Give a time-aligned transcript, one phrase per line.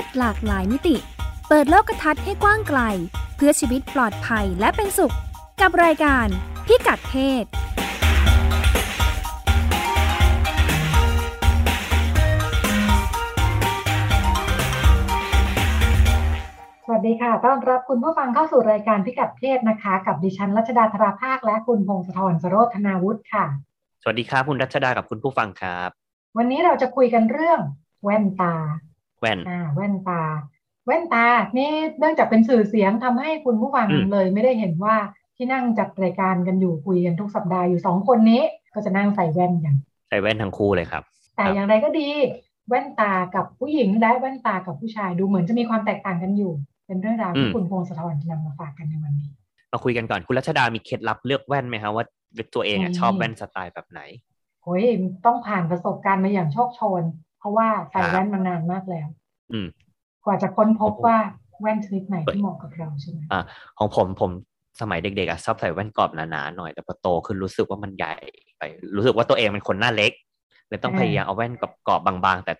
[0.00, 0.96] ศหลากหลายมิติ
[1.48, 2.80] เปิดโลกทัศน์ให้กว้างไกล
[3.36, 5.14] เพื่อชีวิตปลอดภัยและเป็นสุข
[5.60, 6.26] กับรายการ
[6.66, 7.44] พิกัดเพศ
[16.84, 23.44] สวัสดีค่ะ ต้อนรับคุณผู้ฟังเข้าสู่รายการพิกัดเพศนะคะ กับดิฉันรัชดาธราภาค และคุณพงศธรสโรธนาวุฒิค่ะ
[24.02, 25.90] สวัสดีครับคุณรัชดากับคุณผู้ฟังครับ
[26.36, 27.60] วันนี้เราจะคุยกันเรื่อง
[28.04, 28.54] แว่นตา
[29.20, 30.22] แว่นอ่าแว่นตา
[30.86, 31.26] แว่นตา
[31.58, 34.96] นี่เนื่องจากเป็นสื่อเสียงทำให้คุณผู้ฟังอืมเลยไม่ได้เห็นว่า
[35.36, 38.42] ที่นั่งจัดรายการกันอยู่คุยกันทุกสัปดาห์อยู่สองคนนี้
[38.74, 39.74] ก็จะนั่งใส่แว่นกัน
[40.08, 41.02] ใส่แว่นทั้งคู่เลยครับ
[41.36, 42.08] แต่ครับอย่างไรก็ดี
[42.68, 46.52] แว่นตากับผู้หญิงและแว่นตากับผู้ชายดูเหมือนจะมีความแตกต่างกันอยู่
[46.86, 49.30] เป็นเรื่องราวที่คุณพงศธรจะนำมาฝากกันในวันนี้
[49.72, 52.04] มาคุยกันก่อนคุณรัชดามีเคล็ดลับเลือกแว่นไหมครับว่า
[52.54, 54.00] ตัวเองอะมีชอบแว่นสไตล์แบบไหน
[54.62, 54.84] โอ้ย
[55.24, 57.02] ต้องผ่านประสบการณ์มาอย่างโชคโชน
[57.40, 59.08] เพราะว่าใส่ครับแว่นมานานมากแล้ว
[59.52, 59.68] อืม
[60.24, 61.16] กว่าจะค้นพบโอ้โหว่า
[61.60, 63.40] แว่นชนิดไหนเฮ้ยที่เหมาะกับเราใช่ไหมอ่า
[63.78, 64.30] ของผมผม
[64.80, 68.14] สมัยเด็กๆอะชอบใส่แว่นกรอบหนาๆหน่อยแต่พอโตขึ้นรู้สึกว่ามันใหญ่
[68.58, 68.62] ไป
[68.96, 70.12] รู้สึกว่าตัวเองเป็นคนหน้าเล็ก
[70.68, 71.52] เลยต้องพยายามเอาแว่น
[71.86, 72.52] กรอบๆบางๆ แต่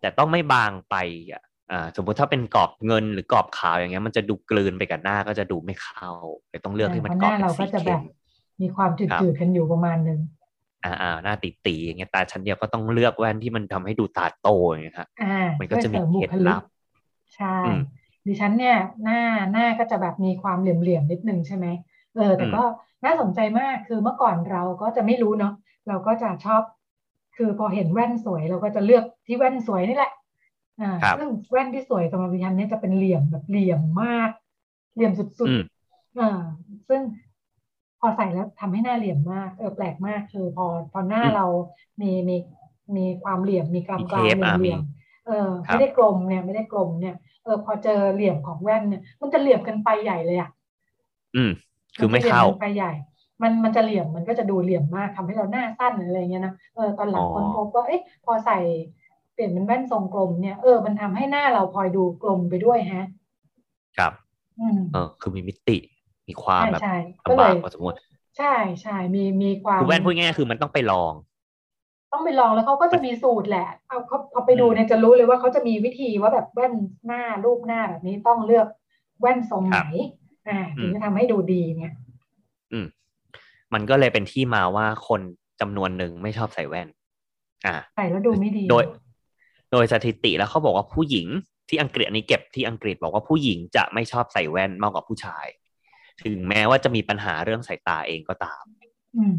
[0.00, 0.96] แต่ต้องไม่บางไป
[1.32, 6.10] อะอ่าสมมติถ้าเป็นกรอบเงินหรือกรอบขาวอย่างเงี้ยมันจะดูกลืนไปกับหน้าก็จะดูไม่เข้า
[6.50, 8.02] เลยต้องเลือกที่มันเพราะกหรอบน้าเป็นเราสีก็จะแบเข้บม
[8.60, 10.20] มีความครับจืดๆกันอยู่ประมาณหนึ่ง
[10.84, 16.62] อ่าอ่าหน้าตีๆอย่างเงี้ยตาชั้นเดียวก็ต้องเลือกแว่นที่มันทำให้ดูตาโตอย่างเงี้ยครับอ่ามันก็จะมีช่วยสริเคล็ดบุลับ
[17.36, 17.82] ใช่อืม
[18.26, 19.20] ดิฉันเนี่ยหน้า
[19.52, 21.66] หน้าก็จะแบบมีความเหลี่ยมๆนิดนึงใช่ไหม
[22.16, 22.62] เออแต่อืมก็
[23.04, 25.54] น่าสนใจมากคือเมื่อก่อนเราก็จะไม่รู้เนาะ
[25.88, 26.62] เราก็จะชอบ
[27.36, 30.12] คือพอเห็นแว่นสวยเราก็จะเลือกที่แว่นสวยนี่แหละ
[30.80, 34.30] อ่าครับซึ่งแว่นที่สวยสำหรับดิฉันเนี่ยจะเป็นเหลี่ยมแบบเหลี่ยมมาก
[34.94, 36.42] เหลี่ยมสุดอืมๆอ่า
[36.88, 37.00] ซึ่ง
[38.04, 41.46] พอใส่แล้วทำให้หน้าเหลี่ยมมากเออแปลกมากคือพอพอหน้าอืมเรา
[42.00, 42.36] มีมี
[42.96, 44.80] มีความเหลี่ยมมีกลามมีกลามเทปเหลี่ยอะมเหมีลี่ยม
[45.26, 50.50] เออครับไม่ได้กลมเนี่ยไม่ได้กลมเนี่ยเออพอเจอเหลี่ยมของแว่นเนี่ย มันจะเหลี่ยมกันไปใหญ่เลยอะ
[51.36, 51.50] อืม
[51.98, 52.92] คือไม่นจะหลี่ยเข้ากันไปใหญ่
[53.42, 58.58] มันมันจะเหลี่ยมมันก็จะดูเหลี่ยมมากทำให้เราหน้าสั้นหรืออะไรเงี้ยนะเออตอนหลังอ๋อคนพบว่าเอ๊ะพอใส่
[59.34, 63.04] เปลี่ยนเป็นแว่นทรงกลมเนี่ยเออมันทำให้หน้าเราพลอยดูกลมไปด้วยฮะ
[63.98, 64.12] ครับ
[64.60, 65.76] อืมเออคือมีมิติ
[66.28, 66.96] มีความใช่แบบใช่
[67.26, 67.96] ก็ลำเลบากยพอสมมติ
[68.38, 71.12] ใช่ใช่มีมีความคือแว่นพูดง่ายๆคือมันต้องไปลอง
[72.12, 76.74] ต้องไปลองแล้วเขาก็จะมีสูตรแหละเอาเขาพอไปดูเนี่ยจะรู้เลยว่าเขาจะมีวิธีว่าแบบแว่น
[77.06, 78.66] หน้ารูปหน้าแบบนี้ต้องเลือก
[79.20, 79.80] แว่นทรงไหน
[80.48, 81.94] อ่าถึงจะทำให้ดูดีเนี่ย
[82.72, 82.86] อืม
[83.74, 85.20] มันก็เลยเป็นที่มาว่าคน
[85.60, 86.88] จำนวนหนึ่งไม่ชอบใส่แว่น
[87.66, 88.84] อ่าใส่แล้วดูไม่ดี โดย
[89.72, 91.26] โดยสถิติแล้วเขาบอกว่าผู้หญิง
[91.68, 95.46] ที่อังกฤษอันนี้เก็บที่อังกฤษบอกว่าผู้หญิงจะไม่ชอบใส่แว่นมากกว่าผู้ชาย
[96.22, 98.64] ถึงแม้ว่าจะมีปัญหาเรื่องสายตาเองก็ตาม
[99.16, 99.34] อืม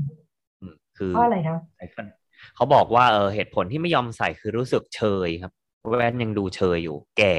[0.62, 1.60] อืมคือเพราะอะไรครับ
[2.56, 5.54] เขาบอกว่าเออเหตุผลที่ไม่ยอมใส่คือรู้สึกเชยครับ
[5.98, 7.36] แว่นยังดูเชยอยู่ แก่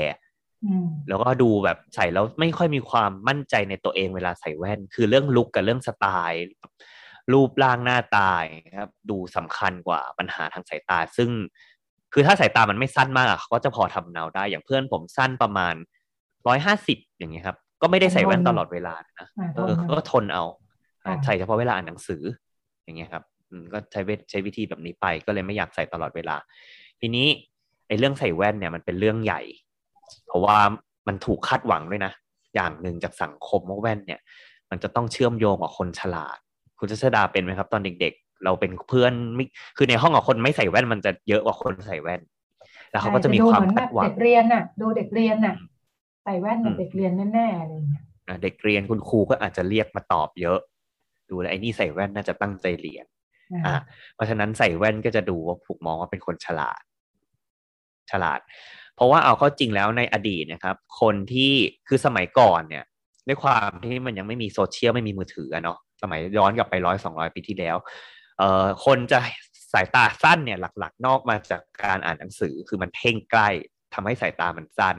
[0.65, 6.45] อืมแล้วก็ดูแบบใส่แล้วไม่ค่อยมีความมั่นใจในตัวเองเวลาใส่แว่น คือเรื่องลุคกับเรื่องสไตล์
[7.33, 8.31] รูปร่างหน้าตา
[8.79, 11.31] ครับ ดูสำคัญกว่าปัญหาทางสายตา ซึ่ง
[12.13, 15.75] คือถ้าสายตามันไม่สั้นมากอะเขาก็จะพอทำเนาได้ อย่างเพื่อนผมสั้นประมาณ
[16.47, 20.45] ร้อยห้าสิบอย่างเงี้ยครับก็ไม่ได้ใส่แว่นตลอดเวลานะอ่าเออทนเอาก็ทนเอา
[21.05, 22.23] อ่าค่ะใส่เฉพาะเวลาอ่านหนังสือ
[22.85, 26.37] อย่างเงี้ยครับอืมก็ใช้เวทใช้วิธีแบบนี้ไปก็เลยไม่อยากใส่ตลอดเวลา
[27.01, 27.27] ทีนี้
[27.89, 29.41] ไอ้เรื่องใส่แว่นเนี่ยมันเป็นเรื่องใหญ่
[30.27, 30.59] เพราะว่า
[31.09, 32.13] มันถูกคาดหวังด้วยนะ
[32.55, 34.21] อย่างหนึ่งจากสังคมว่าแว่นเนี่ย
[34.71, 36.39] มันจะต้องเชื่อมโยงกับคนฉลาด
[36.79, 39.45] คุณชัชดาเป็นไหมครับ ตอนเด็กๆ เราเป็นเพื่อนไม่
[39.77, 42.21] คือในห้องกับคนไม่ใส่แว่นมันจะเยอะกว่าคนใส่แว่น
[42.91, 45.55] แล้วเขาก็จะมีความใช่คาดหวัเด็งกเรียนน่ะ ดูเด็กเรียนน่ะ
[46.25, 50.59] ใส่แว่นอืกับมเด็กเรียนแน่ๆอะไรอย่างเงี้ยอะเด็กเรียนคุณครูก็อาจจะเรียกมาตอบเยอะ
[51.31, 53.07] ดูแลวไอ้นี่ใส่แว่นน่าจะตั้งใจเรียน
[53.67, 53.81] อ่าอะ
[54.15, 56.83] เพราะฉะนั้นใส่แว่นก็จะดูว่าถูกมองว่าเป็นคนฉลาด
[58.11, 58.41] ฉลาด
[58.97, 61.53] เพราะว่าเอาเข้าจริงแล้วในอดีตนะครับ คนที่
[61.89, 62.85] คือสมัยก่อนเนี่ย
[63.29, 67.77] ด้วยความที่มันยังไม่มีโซเชียลไม่มีมือถืออะเนาะสมัยย้อนกลับไปร้อยสองร้อยปีที่แล้ว
[68.39, 69.21] เอ่อคนจะ
[69.73, 73.49] สายตาสั้นเนี่ยหลัก ๆ นอกมาจากการอ่านหนังสือคือมันเพ่งใกล้
[73.95, 74.97] ทำให้สายตามันสั้น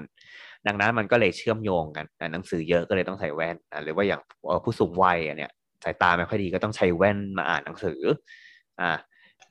[0.68, 5.52] ดังนั้นมันก็เลยเชื่อมโยงกันอ่านหนังสือเยอะก็เลยต้องใส่แว่นอะหรือว่าอย่างเอ่อผู้สูงวัยอะเนี่ย
[5.84, 8.00] สายตาไม่ค่อยดีก็ต้องใช้แว่นมาอ่านหนังสือ
[8.82, 8.92] อ่า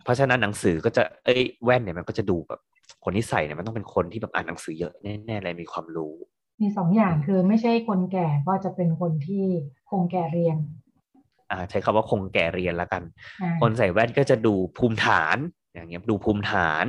[0.04, 2.60] เพราะฉะนั้นหนังสือก็จะเอ้ยแว่นเนี่ยมันก็จะดูแบบ
[3.04, 4.92] คนที่ใส่เนี่ยมันต้องเป็นคนที่แบบอ่านหนังสือเยอะ
[5.26, 6.14] แน่ๆเลยมีความรู้
[6.60, 9.44] มีสองอย่างคือไม่ใช่คนแก่ก็จะเป็นคนที่
[9.90, 10.56] คงแก่เรียน
[11.50, 13.02] อ่าใช้คำว่าคงแก่เรียนแล้วกัน
[13.42, 15.36] อ่าคนใส่แว่นก็จะดูภูมิฐาน
[15.72, 16.86] อย่างเงี้ยดูภูมิฐาน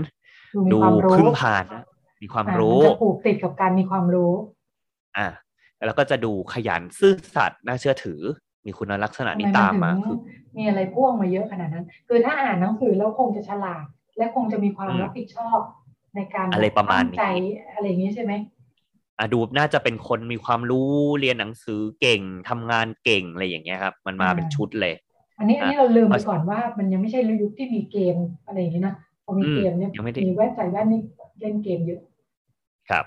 [0.74, 1.86] ดูมีความรู้พึ่งผ่านนะ
[2.22, 4.34] มีความอ่ารู้มันจะผูกติดกับการมีความรู้
[5.18, 5.28] อ่า
[5.86, 8.22] แล้วก็จะดูขยันซื่อสัตย์น่าเชื่อถือ
[8.66, 10.18] มีคุณลักษณะทำไมนี้มันตามถึงมาคือ
[10.58, 13.86] มีอะไรพ่วงมาเยอะขนาดนั้น คือถ้าอ่านหนังสือแล้วคงจะฉลาด
[14.18, 15.60] และคงจะมีความอืมรับผิดชอบ
[16.16, 17.26] ในการอะไรประมาณนี้ตั้งใจ
[17.74, 18.34] อะไรอย่างนี้ใช่ไหม
[19.20, 20.90] อะดูน่าจะเป็นคนมีความรู้
[21.20, 24.94] เรียนหนังสือเก่งทำงานเก่งอะไรอย่างเงี้ยครับ มันมาเป็นชุดเลย
[25.40, 28.16] อันนี้อันนี้เราลืมไปก่อนว่ามันยังไม่ใช่ยุคที่มีเกม
[28.48, 29.92] อะไรอย่างนี้นะพอมีเกมเนี่ย
[30.28, 31.02] มีแว่นใส่แว่นนี่
[31.40, 32.02] เล่นเกมเยอะ
[32.90, 33.06] ครับ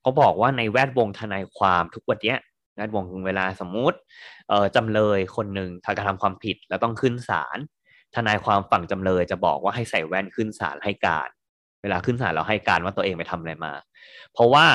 [0.00, 2.38] เขาบอกว่าในแวดวงทนายความทุกวันเนี้ย
[2.76, 3.98] แวดวงเวลาสมมุติ
[4.48, 7.58] เอ่อจำเลยคนหนึ่งทากระทำความผิดแล้วต้องขึ้นศาล
[8.16, 11.28] ทนายความฝั่งจำเลยจะบอกว่าให้ใส่แว่นขึ้นศาลให้การ
[11.82, 13.72] เวลาขึ้นศาลเราให้การว่าตัวเองไปทำอะไรมา
[14.32, 14.66] เพราะว่า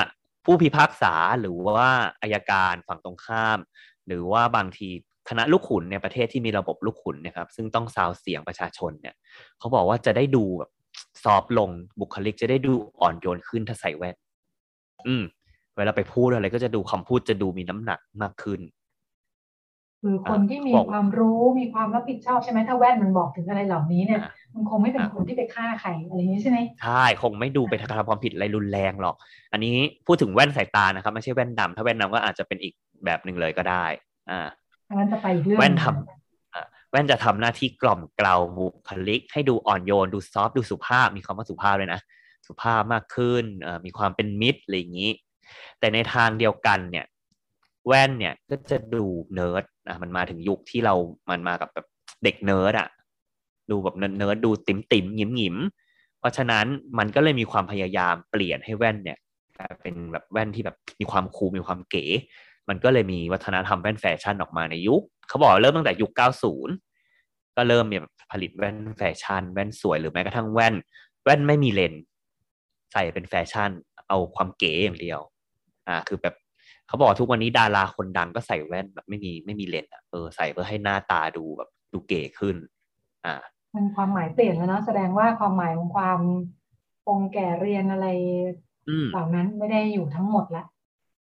[0.44, 1.90] ผู้พิพากษาหรือว่า
[2.22, 3.58] อายการฝั่งตรงข้าม
[4.06, 4.88] หรือว่าบางที
[5.28, 9.14] คณะลูกขุนในประเทศที่มีระบบลูกขุนนะครับ ซึ่งต้องซาวเสียงประชาชนเนี่ย
[9.58, 10.70] เขาบอกว่าจะได้ดูแบบ
[11.22, 11.70] ซอฟลง
[12.00, 14.16] บุคลิกจะได้ดูอ่อนโยนขึ้นถ้าใส่แว่น
[15.06, 15.22] อืม
[15.76, 18.60] เวลาไปพูดอะไรก็จะดูคำพูดจะดูมีน้ำหนักมากขึ้น
[20.02, 24.20] คือคนที่มีความรู้มีความรับผิดชอบใช่ไหมถ้าแว่นมันบอกถึงอะไรเหล่านี้เนี่ย
[24.54, 29.16] มันคงไม่เป็นคนที่ไปฆ่าใครอะไรอย่างนี้ใช่ไหมใช่คงไม่ดูไปทำความผิดอะไรรุนแรงหรอก
[29.52, 29.74] อันนี้
[30.06, 32.74] พูดถึงแว่นสายตานะครับไม่ใช่แว่นดำถ้าแว่นดำก็อาจจะเป็นอีก
[33.04, 33.84] แบบหนึ่งเลยก็ได้
[34.30, 34.48] อ่า
[34.96, 36.27] แว่นจะไปอีกเรื่องแว่นทำ
[36.90, 42.00] แว่นจะทำหน้าที่กล่อมเกลาบุคลิก ให้ดูอ่อนโยน ดูซอฟดูสุภาพ มีคำว่าสุภาพเลยนะ
[42.46, 43.44] สุภาพมากขึ้น
[43.84, 45.10] มีความเป็นมิตรอะไรอย่างนี้
[45.78, 47.06] แต่ในทางเดียวกันเนี่ย
[47.86, 49.04] แว่นเนี่ยก็จะดู
[49.34, 50.94] เนิร์ดนะมันมาถึงยุคที่เรา
[51.30, 51.86] มันมากับแบบ
[52.24, 52.88] เด็กเนิร์ดอะ
[53.70, 55.56] ดูแบบเนิร์ดดูติ๋มติ๋มหยิมหยิม
[56.18, 56.66] เพราะฉะนั้น
[56.98, 59.18] มันก็เลยมีความพยายามเปลี่ยนให้แว่นเนี่ย
[59.82, 62.04] เป็นแบบแว่นที่แบบมีความ cool มีความเก๋
[62.68, 66.10] มันก็เลยมีวัฒนธรรมแว่นแฟชั่นออกมาในยุค เขาบอกเริ่มตั้งแต่ยุค
[66.84, 67.96] 90 ก็เริ่มมี
[68.32, 70.74] ผลิตแว่นแฟชั่น แว่นสวยหรือแม้กระทั่งแว่น
[71.24, 71.94] แว่นไม่มีเลน
[72.92, 73.70] ใส่เป็นแฟชั่น
[74.08, 75.20] เอาความเก๋อย่างเดียว
[75.88, 76.34] อ่า คือแบบ
[76.86, 82.56] เขาบอกทุกวันนี้ดาราคนดังก็ใส่แว่นแบบไม่มีไม่มีเลนอะเออใส่เพื่อให้หน้าตาดูแบบดูเก๋ขึ้น
[83.24, 83.34] อ่า
[83.74, 86.20] มันความหมายเปลี่ยนแล้วนะแสดงว่าความหมายของความ
[87.04, 88.06] คงแก่เรียนอะไร
[89.12, 90.64] เหล่านั้นไม่ได้อยู่ทั้งหมดละ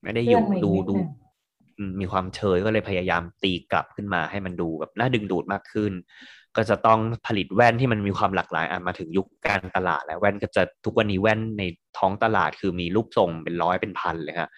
[0.03, 0.95] ไม่ได้อยู่ดูดู
[2.00, 5.94] มีความเชยก็เลยพยายามตีกลับขึ้นมาให้มันดูแบบน่าดึงดูดมากขึ้น
[6.57, 11.63] ก็จะต้องผลิตแว่นที่มันมีความหลากหลายอะมาถึงยุคการตลาด แล้วแว่นก็จะทุกวันนี้แว่นใน
[11.98, 14.50] ท้องตลาดคือมีรูปทรงเป็นร้อยเป็นพันเลยฮะ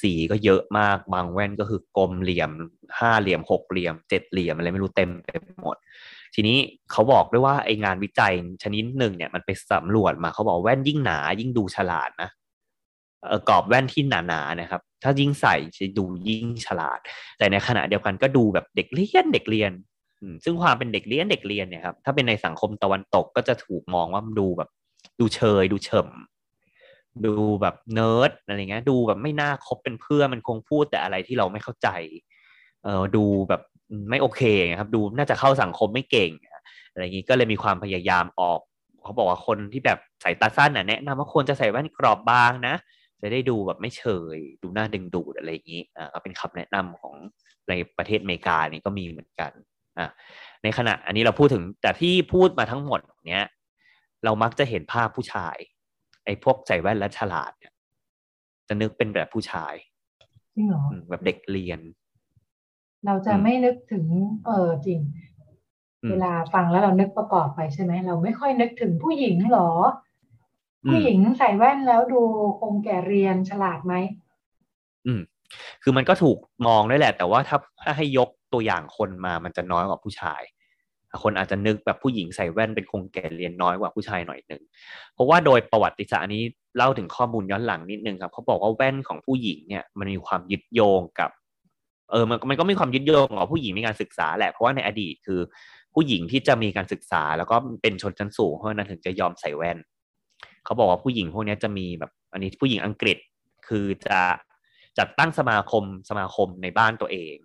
[0.00, 2.50] สีก็เยอะมากบางแว่นก็คือกลมเหลี่ยม
[2.98, 5.28] ห้าเหลี่ยมหกเหลี่ยมเจ็ดเหลี่ยมอะไรไม่รู้เต็มไป
[5.62, 5.76] หมด
[6.34, 6.58] ทีนี้
[6.92, 8.32] เขาบอกด้วยว่าไองานวิจัย
[8.62, 12.30] ชนิดหนึ่งเนี่ยมันไปสำรวจมาเขาบอกแว่นยิ่งหนายิ่งดูฉลาดนะ
[13.48, 16.98] กรอบแว่นที่หนาๆนะครับ ถ้ายิ่งใส่จะดูยิ่งฉลาด
[17.38, 19.72] แต่ในขณะเดียวกันก็ดูแบบเด็กเลี้ยนเด็กเรียน
[20.44, 24.70] ซึ่งความเป็นเด็กเรียนเด็กเรียนเนี่ยครับถ้าเป็นในสังคมตะวันตกก็จะถูกมองว่าดูแบบ
[25.20, 26.08] ดูเชยดูเฉม
[27.26, 31.88] ดูแบบเนิร์ดอะไรเงี้ยดูแบบไม่น่าคบเป็นเพื่อนมันคงพูดแต่อะไรที่เราไม่เข้าใจ
[32.84, 33.62] เออดูแบบ
[34.10, 34.42] ไม่โอเค
[34.78, 36.30] ครับ ดูน่าจะเข้าสังคมไม่เก่ง
[36.90, 38.60] อะไรอย่างนี้ก็เลยมีความพยายามออก
[39.02, 42.74] เขาบอกว่าคนที่แบบใส่ตาสั้นน่ะแนะนำว่าควรจะใส่แว่นกรอบบางนะ
[43.22, 44.04] จะได้ดูแบบไม่เฉ
[44.36, 47.14] ย ดูน่าดึงดูดอะไรอย่างนี้อ่าก็เป็นคำแนะนำของ
[47.68, 49.52] ในประเทศอเมริกานี่ก็มีเหมือนกัน
[49.98, 50.08] อะ
[50.62, 53.46] ในขณะอันนี้เราพูดถึงแต่ที่พูดมาทั้งหมดเนี้ย
[54.24, 55.56] เรามักจะเห็นภาพผู้ชาย
[56.24, 57.72] ไอ้พวกใส่แว่นและฉลาดเนี่ย
[58.68, 59.74] จะนึกเป็นแบบผู้ชาย
[60.54, 61.80] จริงเหรอแบบเด็กเรียน
[63.06, 64.06] เราจะไม่นึกถึง
[64.46, 65.00] เออจริง
[66.10, 69.70] เวลาฟังแล้วเรานึกประกอบไปใช่ไหมเราไม่ค่อยนึกถึงผู้หญิงหรอ
[70.90, 72.22] ผู้หญิงใส่แว่นแล้วดู
[72.60, 73.94] คงแก่เรียนฉลาดไหม
[75.06, 75.20] อืม
[75.82, 80.42] คือมันก็ถูกมองด้วยแหละ แต่ว่าถ้าถ้าให้ยกตัวอย่างคนมามันจะน้อยกว่าผู้ชาย
[81.22, 84.62] คนอาจจะนึกแบบผู้หญิงใส่แว่นเป็นคงแก่เรียนน้อยกว่าผู้ชายหน่อยหนึ่ง
[85.14, 86.42] เพราะว่าโดยประวัติศาสตร์นี้
[86.76, 91.30] เล่าถึงข้อมูลย้อนหลังนิดนึงครับเขาบอกว่าแว่นของผู้หญิงเนี่ยมันมีความยึดโยงกับ
[92.10, 95.40] เออมันมันก็มีความยึดโยงกับผู้หญิงมีการศึกษาแหละเพราะว่าในอดีตคือ
[95.94, 99.78] ผู้หญิงที่จะมีการศึกษา แล้วก็เป็นชนชั้นสูงเพราะนั้นถึงจะยอมใส่แว่น
[100.64, 103.18] เขาบอกว่าผู้หญิงพวกนี้จะมีแบบ อันนี้ผู้หญิงอังกฤษ
[103.68, 104.20] คือจะ
[104.98, 107.36] จัดตั้งสมาคมสมาคมในบ้านตัวเอง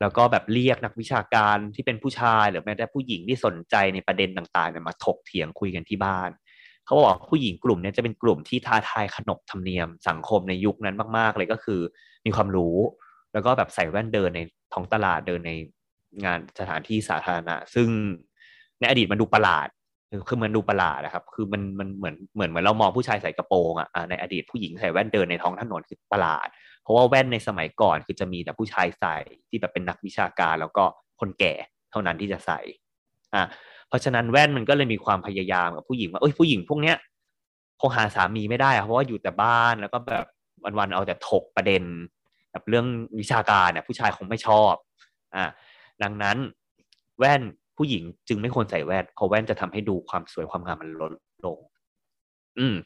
[0.00, 6.30] แล้วก็แบบเรียกนักวิชาการที่เป็นผู้ชายหรือแม้แต่ผู้หญิงที่สนใจในประเด็นต่างๆเนี่ยมาถกเถียงคุยกันที่บ้าน
[6.84, 11.80] เขาบอกว่าผู้หญิงกลุ่มนี้จะเป็นกลุ่มที่ท้าทายขนบธรรมเนียมสังคมในยุคนั้นมากๆ เลยก็คือ
[12.26, 12.76] มีความรู้
[13.32, 14.40] แล้วก็แบบใส่แว่นเดินใน
[14.72, 15.52] ท้องตลาดเดินใน
[16.24, 17.88] งานสถานที่สาธารณะ ซึ่ง
[18.78, 19.68] ในอดีตมันดูประหลาด
[20.28, 26.48] คือมันดูประหลาดนะครับ คือมันมันเหมือนเหมือนเหมือนเรามองผู้ชายใส่กระโปรงอะในอดีตผู้หญิงใส่แว่นเดินในท้องถนนคือประหลาด
[26.82, 29.16] เพราะว่าแว่นในสมัยก่อนคือจะมีแต่ผู้ชายใส่
[29.48, 30.84] ที่แบบเป็นนักวิชาการ แล้วก็
[31.20, 31.54] คนแก่
[31.90, 32.60] เท่านั้นที่จะใส่
[33.34, 33.42] อ่า
[33.88, 36.96] เพราะฉะนั้นแว่นมันก็เลยมีความพยายามกับผู้หญิงว่าเอ้ยผู้หญิงพวกเนี้ย
[37.80, 40.26] คงหาสามีไม่ได้เพราะว่าอยู่แต่บ้านแล้วก็แบบ
[40.78, 41.82] วันๆเอาแต่ถกประเด็น
[42.52, 42.86] แบบเรื่อง
[43.20, 44.74] วิชาการเนี่ยผู้ชายคงไม่ชอบ
[45.34, 45.44] อ่า
[46.02, 46.36] ดังนั้น
[47.18, 47.42] แว่น
[47.80, 51.12] ผู้หญิงจึงไม่ควรใส่แว่นเพราะแว่นจะทำให้ดูความสวยความงามมันลด
[51.44, 51.58] ลง
[52.58, 52.76] อืม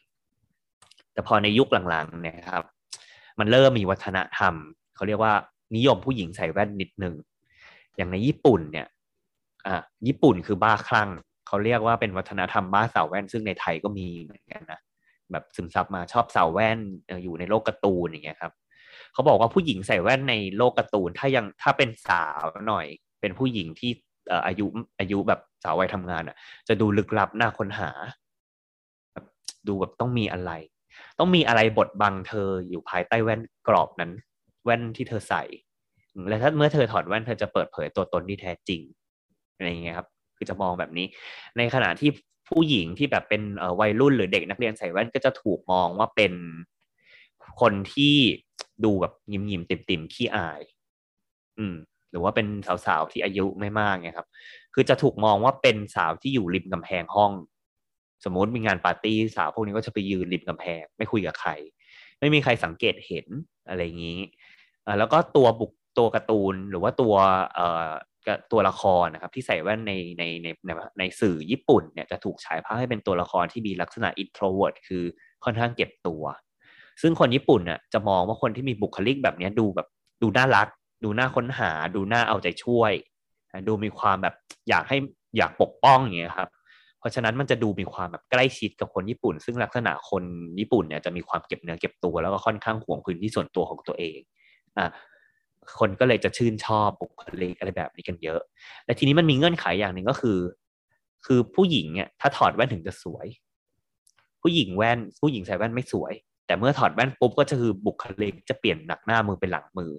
[1.13, 2.63] แต่พอในยุคหลังๆเนี่ยครับ
[3.39, 4.53] มันเริ่มมีวัฒนธรรม
[4.95, 5.33] เขาเรียกว่า
[5.75, 7.15] นิยมผู้หญิงใส่แว่นนิดนึง
[7.95, 8.87] อย่างในญี่ปุ่นเนี่ย
[9.67, 11.09] อ่า ญี่ปุ่นคือบ้าคลั่ง
[11.47, 14.79] เขาเรียกว่าเป็นวัฒนธรรมบ้าสาวแว่น ซึ่งในไทยก็มีเหมือนกันนะ
[15.31, 16.79] แบบซึมซับมาชอบสาวแว่น
[17.23, 18.53] อยู่ในโลกการ์ตูนอย่างเงี้ยครับ
[19.13, 22.85] เขาบอกว่าผู้หญิงใส่แว่นในโลกการ์ตูนถ้ายังถ้าเป็นสาวหน่อย
[23.21, 23.91] เป็นผู้หญิงที่
[24.47, 24.65] อายุ
[24.99, 26.35] อายุแบบสาววัยทำงานอะ
[26.67, 27.89] จะดูลึกลับน่าค้นหา
[29.67, 30.51] ดูแบบต้องมีอะไร
[31.19, 34.11] ต้องมีอะไรบดบังเธออยู่ภายใต้แว่นกรอบนั้น
[34.63, 35.43] แว่นที่เธอใส่
[36.29, 38.81] และถ้าเมื่อเธอถอดแว่นเธอจะเปิดเผยตัวตนที่แท้จริง
[39.55, 41.05] อะไรอย่างเงี้ยครับ คือจะมองแบบนี้
[41.57, 42.09] ในขณะที่
[42.49, 43.41] ผู้หญิงที่แบบเป็น
[43.79, 46.33] วัยรุ่นหรือเด็กนักเรียนใส่แว่นก็จะถูกมองว่าเป็น
[47.61, 48.15] คนที่
[48.83, 50.61] ดูแบบยิ้มยิ้มติ่มติ่มขี้อาย
[51.57, 51.75] อืม
[52.15, 52.47] รือว่าเป็น
[52.85, 54.27] สาวๆที่อายุไม่มากไงครับ
[54.73, 57.31] คือจะถูกมองว่าเป็นสาวที่อยู่ริมกำแพงห้อง
[58.23, 61.51] สมมติมีงานปาร์ตี้สาวพวกนี้ก็จะไปยืนริมกำแพง ไม่คุยกับใคร
[62.19, 63.27] ไม่มีใครสังเกตเห็น
[63.69, 64.19] อะไรอย่างนี้
[64.99, 67.13] แล้วก็ตัวบุกตัวการ์ตูนหรือว่าตัว
[67.55, 67.89] เอ่อ
[68.51, 70.69] ตัวละครนะครับที่ใส่แว่นในในในใน
[70.99, 75.03] ในสื่อญี่ปุ่นเนี่ยจะถูกฉายภาพให้เป็นตัวละครที่มีลักษณะ introvert คือ
[75.43, 76.23] ค่อนข้างเก็บตัว
[77.01, 79.87] ซึ่งคนญี่ปุ่นน่ะจะมองว่าคนที่มีบุคลิกแบบนี้ดูแบบ
[80.21, 80.67] ดูน่ารัก
[81.05, 82.93] ดูน่าค้นหา ดูน่าเอาใจช่วย
[83.67, 84.35] ดูมีความแบบ
[84.69, 84.97] อยากให้
[85.37, 86.49] อยากปกป้องอย่างเงี้ยครับ
[86.99, 90.23] เพราะฉะนั้นมันจะดูมีความแบบใกล้ชิดกับคนญี่ปุ่น ซึ่งลักษณะคน
[90.59, 94.19] ญี่ปุ่นเนี่ยจะมีความเก็บเนื้อเก็บตัวแล้วก็ค่อนข้างห่วงพื้นที่ส่วนตัวของตัวเอง
[94.77, 94.87] อ่า
[95.79, 98.41] คนก็เลยจะชื่นชอบบุคลิกอะไรแบบนี้กันเยอะ
[98.85, 100.39] และทีนี้มันมีเงื่อนไขอย่างหนึ่งก็คือ
[101.25, 103.27] คือผู้หญิงเนี่ยถ้าถอดแว่นถึงจะสวย
[104.41, 106.13] ผู้หญิงแว่นผู้หญิงใส่แว่นไม่สวย
[106.45, 109.91] แต่เมื่อถอดแว่นปุ๊บก็จะคือบุคลิกจะเปลี่ยนหนักหน้ามือเป็นหลังมือ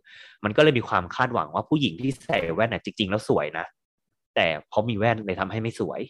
[0.44, 3.66] มันก็เลยมีความคาดหวังว่าผู้หญิงที่ใส่แว่นน่ะจริง ๆ แล้วสวยนะ
[4.34, 6.00] แต่เพราะมีแว่นเลยทำให้ไม่สวย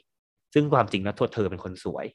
[0.55, 2.07] ซึ่งความจริงแล้วตัวเธอเป็นคนสวย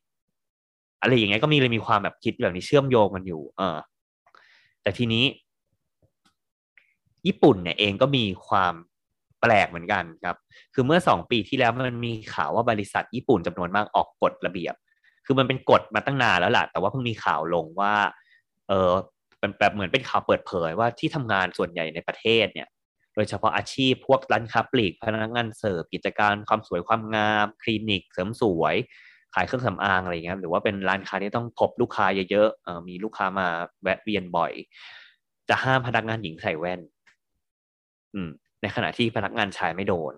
[1.02, 3.78] อะไรอย่างเงี้ยก็มีเลยมีความแบบคิดแบบนี้เชื่อมโยงกันอยู่ เออ
[4.82, 5.26] แต่ทีนี้
[7.28, 8.74] ญี่ปุ่นเนี่ยเองก็มีความ
[9.42, 10.38] แปลกเหมือนกันครับ
[10.74, 14.76] คือเมื่อสองปีที่แล้วมันมีข่าวว่าบริษัทญี่ปุ่นจำนวนมากออกกฎระเบียบ
[15.26, 17.94] คือมันเป็นกฎมาตั้งนานแล้วแหละแต่ว่าเพิ่งมีข่าวลงว่า
[18.68, 18.92] เออ
[19.40, 22.68] เป็นแบบเหมือนเป็นข่าวเปิดเผยว่าที่ทำงานส่วนใหญ่ในประเทศเนี่ย
[23.16, 28.76] โดยเฉพาะอาชีพพวกร้านค้าปลีกพนักงานเสิร์ฟกิจการความสวยความงาม คลินิก เสริมสวย
[29.36, 33.48] ขายเครื่องสำอางอะไรเงี้ยหรือว่าเป็นร้านค้าที่ต้องพบลูกค้าเยอะๆมีลูกค้ามา
[33.84, 34.52] แวะเวียนบ่อย
[35.50, 36.80] จะห้ามพนักงานหญิงใส่แว่น
[38.14, 38.30] อืม
[38.62, 40.14] ในขณะที่พนักงานชายไม่โดน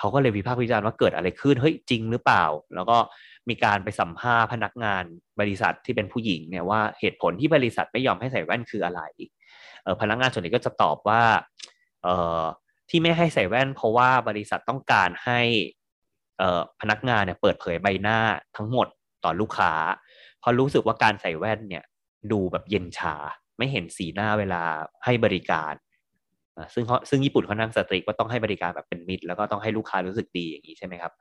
[0.00, 2.98] เขาก็เลยวิพากษ์วิจารณ์ว่าเกิดอะไรขึ้นเฮ้ยจริงหรือเปล่า แล้วก็
[3.48, 5.04] มีการไปสัมภาษณ์พนักงาน
[5.40, 9.02] บริษัทที่เป็นผู้หญิงเนี่ยว่าเหตุผลที่บริษัทไม่ยอมให้ใส่แว่นคืออะไร
[9.82, 11.22] เออพนักงานส่วนนี้ก็จะตอบว่า
[12.02, 12.08] เอ
[12.40, 12.42] อ
[12.90, 15.40] ที่ไม่ให้ใส่แว่น เพราะว่าบริษัทต้องการให้
[16.38, 18.18] เออพนักงานเนี่ยเปิดเผยใบหน้า
[18.56, 18.86] ทั้งหมด
[19.24, 19.72] ต่อลูกค้า
[20.40, 21.84] เพราะรู้สึกว่าการใส่แว่นเนี่ย
[22.32, 23.16] ดูแบบเย็นชา
[23.58, 24.62] ไม่เห็นสีหน้าเวลา
[25.04, 25.72] ให้บริการ
[26.74, 31.12] ซึ่งซึ่งญี่ปุ่นเขานั่งสตรีกว่าต้องให้บริการแบบเป็นมิตรแล้วก็ต้องให้ลูกค้ารู้สึกดีอย่างนี้ใช่ไหมครับ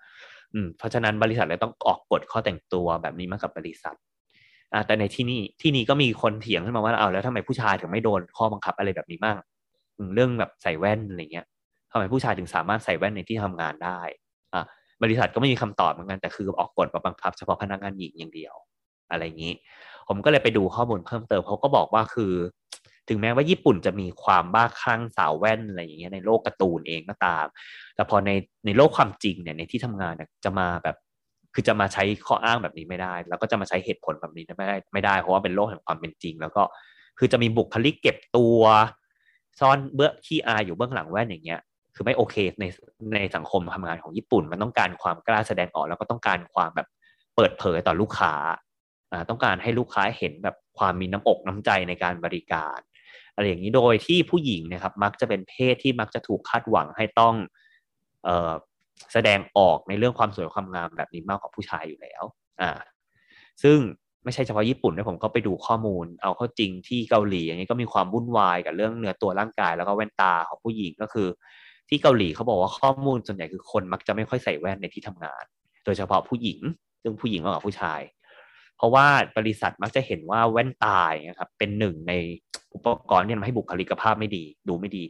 [0.54, 3.96] อืมเพราะฉะนั้นบริษัทเลยต้องออกกฎข้อแต่งตัวแบบนี้มากับบริษัท
[4.74, 9.38] อ่าแต่ในที่นี่ที่นี้ก็มีคนเถียงขึ้นมาว่าเอาแล้วทำไมผู้ชายถึงไม่โดนข้อบังคับอะไรแบบนี้บ้าง
[10.14, 11.46] เรื่องแบบใส่แว่นอะไรเงี้ย
[11.92, 14.00] ทำไมผู้ชายถึงสามารถใส่แว่นในที่ทำงานได้
[14.54, 14.64] อ่า
[15.04, 18.54] บริษัทก็ไม่มีคำตอบเหมือนกันแต่คือออกกฎมาบังคับ เฉพาะพนักงานหญิงอย่างเดียว
[19.12, 19.54] อะไรอย่างนี้
[20.08, 22.34] ผมก็เลยไปดูข้อมูลเพิ่มเติมเขาก็บอกว่าคือ
[23.10, 27.46] ถึงแม้ว่าญี่ปุ่นจะมีความบ้าคลั่งสาวแว่นอะไรอย่างเงี้ยในโลกการ์ตูนเองก็ตาม
[27.96, 28.32] แต่พอใน
[28.66, 30.96] ในโลกความจริงเนี่ยในที่ทำงานเนี่ยจะมาแบบ
[31.54, 36.64] คือจะมาใช้ข้ออ้างแบบนี้ไม่ได้ แล้วก็จะมาใช้เหตุผลแบบนี้ไม่ได้ไม่ได้เพราะว่าเป็นโลกแห่งความเป็นจริง แล้วก็
[37.18, 38.62] คือจะมีบุคลิกเก็บตัว
[39.60, 41.62] ซ่อนเบื้องขี้อายอยู่เบื้องหลังแว่นอย่างเงี้ย
[41.96, 42.66] คือไม่โอเคใน
[43.16, 46.88] ในสังคมทำงานของญี่ปุ่น มันต้องการความกล้าแสดงออก แล้วก็ต้องการความแบบ
[47.36, 48.34] เปิดเผยต่อลูกค้า
[49.30, 52.80] ต้องการให้ลูกค้าเห็นแบบความมีน้ำอกน้ำใจในการบริการ
[53.40, 57.36] อะไรอย่างนี้โดยที่ผู้หญิงนะครับมักจะเป็นเพศที่มักจะถูกคาดหวังให้ต้อง
[58.26, 58.54] เออ
[59.14, 62.24] แสดงออกในเรื่องความสวยความงามแบบนี้มากกว่าผู้ชายอยู่แล้ว
[62.62, 62.72] อ่า
[63.64, 63.78] ซึ่ง
[64.24, 71.28] ไม่ใช่เฉพาะญี่ปุ่นนะผมก็ไปดูข้อมูล เอาเข้าจริงที่เกาหลีอย่างนี้ก็มีความวุ่นวายกับเรื่องเนื้อตัวร่างกายแล้วก็แว่นตาของผู้หญิงก็คือ
[71.90, 75.44] ที่เกาหลีเขาบอกว่าข้อมูลส่วนใหญ่คือคนมักจะไม่ค่อยใส่แว่นในที่ทำงาน
[75.86, 76.60] โดยเฉพาะผู้หญิง
[77.02, 78.02] ซึ่งผู้หญิงมากกว่าผู้ชาย
[78.80, 79.08] เพราะว่า
[79.38, 82.14] บริษัทมักจะเห็นว่าแว่นตานะครับเป็นหนึ่งใน
[82.74, 85.04] อุปกรณ์ที่ทำให้บุคลิกภาพไม่ดี ดูไม่ดี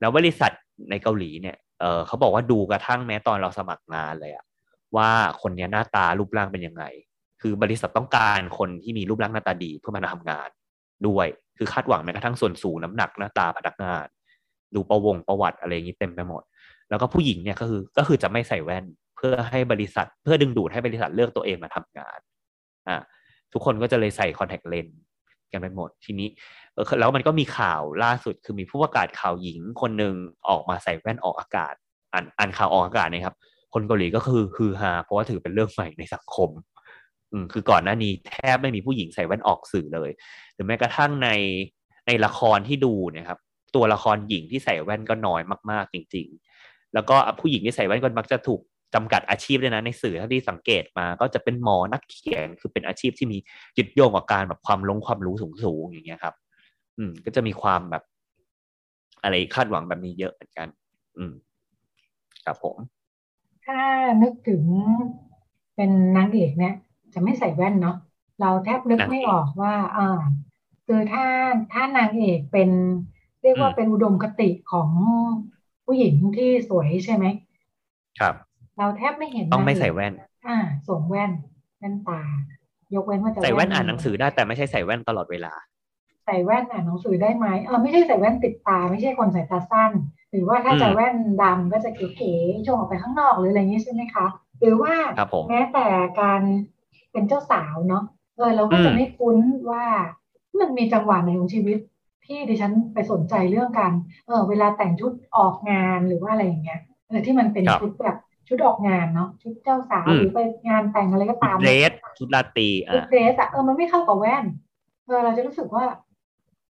[0.00, 0.52] แล้วบริษัท
[0.90, 4.44] ในเกาหลีเนี่ยเออเขาบอกว่าดูกระทั่งแม้ตอนเราสมัครงานเลยอะ
[4.96, 5.10] ว่า
[5.42, 6.84] คนนี้หน้าตารูปร่างเป็นยังไง
[7.40, 10.48] คือบริษัทต้องการคนที่มีรูปร่างหน้าตาดีเพื่อมาทำงาน
[11.06, 11.26] ด้วย
[11.58, 14.06] คือคาดหวังแม้กระทั่งส่วนสูงน้ำหนักหน้าตาพนักงาน
[14.74, 16.42] ดูประวงประวัติอะไรอย่างนี้เต็มไปหมด
[16.88, 18.84] แล้วก็ผู้หญิงเนี่ยก็คือก็คือจะไม่ใส่แว่น
[19.16, 22.18] เพื่อให้บริษัทเพื่อดึงดูดให้บริษัทเลือกตัวเองมาทำงาน
[22.90, 22.98] อ่า
[23.52, 24.98] ทุกคนก็จะเลยใส่คอนแทคเลนส์
[25.52, 26.28] กันไปหมดทีนี้
[27.00, 30.14] แล้วมันก็มีข่าวล่าสุดคือมีผู้ประกาศข่าวหญิงคนหนึ่ง
[30.48, 31.74] ออกมาใส่แว่นออกอากาศ
[32.12, 33.36] อ่านอ่านข่าวออกอากาศนะครับ
[33.74, 36.50] คนเกาหลีก็คือฮือฮาเพราะว่าถือเป็นเรื่องใหม่ในสังคม
[37.32, 40.10] อืมคือก่อนหน้านี้แทบไม่มีผู้หญิงใส่แว่นออกสื่อเลย
[40.54, 41.28] หรือแม้กระทั่งใน
[42.06, 43.38] ในละครที่ดูนะครับ
[43.74, 46.26] ตัวละครหญิงที่ใส่แว่นก็น้อยมาก ๆ จริง
[46.60, 48.60] ๆ แล้วก็ผู้หญิงที่ใส่แว่นก็มักจะถูก
[48.94, 53.38] จำกัดอาชีพด้วยนะ ในสื่อถ้าที่สังเกตมา ก็จะเป็นหมอนักเขียนคือเป็นอาชีพที่มี
[53.78, 56.34] ยึดโยงกับการแบบความลงความรู้สูงๆอย่างเงี้ยครับ
[56.98, 58.02] อืม ก็จะมีความแบบ
[59.22, 60.68] อะไรคาดหวังแบบนี้เยอะเหมือนกัน
[61.16, 61.32] อืม
[62.44, 62.76] ครับผม
[63.64, 63.80] ถ้า
[64.22, 64.64] นึกถึง
[65.74, 66.74] เป็นนางเอกเนี่ย
[67.14, 67.96] จะไม่ใส่แว่นเนาะ
[68.40, 70.20] เราแทบนึกไม่ออกว่าอ่า
[70.86, 71.24] คือถ้า
[71.72, 72.70] ถ้านางเอกเป็น
[73.42, 74.90] เรียกว่าเป็นอุดมคติของ
[75.84, 77.26] ผู้หญิงที่สวยใช่ไหม
[78.20, 78.34] ครับ
[78.80, 80.14] เราแทบไม่เห็นต้องไม่นางเกใส่แว่น
[80.46, 80.56] อ่า
[80.86, 81.32] สวมแว่น
[81.78, 82.22] แว่นตา
[82.94, 85.52] ยกเว้นว่าจะใส่แว่นอ่านหนังสือได้แต่ไม่ใช่ใส่แว่นตลอดเวลา
[86.24, 89.92] ใส่แว่นอ่านหนังสือได้ไหมเออไม่ใช่ใส่แว่นติดตา ไม่ใช่คนสายตาสั้น
[90.30, 94.26] หรือว่าถ้าจะอืมแว่นดำก็จะเก๋ๆโชว์ออกไปข้างนอกหรืออะไรอย่างนี้ใช่ไหมคะ
[94.60, 95.86] หรือว่าครับผมแม้แต่
[96.20, 96.42] การ
[97.12, 98.04] เป็นเจ้าสาวเนาะ
[98.36, 99.36] เออเราก็อืมจะไม่คุ้น
[99.70, 99.84] ว่า
[100.60, 101.78] มันมีจังหวะไหนของชีวิต
[102.26, 103.92] ที่ดิฉันไปสนใจเรื่องการ
[104.26, 108.16] เออเวลาแต่งชุดออกงานหรือว่าอะไรอย่างเงี้ยเออที่มันเป็นครับชุดแบบ
[108.50, 110.38] ชุดออกงานเนาะชุดเจ้าสาวอืมหรือไป
[110.68, 114.44] งานแต่งอะไรก็ตามเดรสชุดราตรีชุดอะเดรสอะเออมันไม่เข้ากับแว่น
[115.06, 115.84] เออเราจะรู้สึกว่า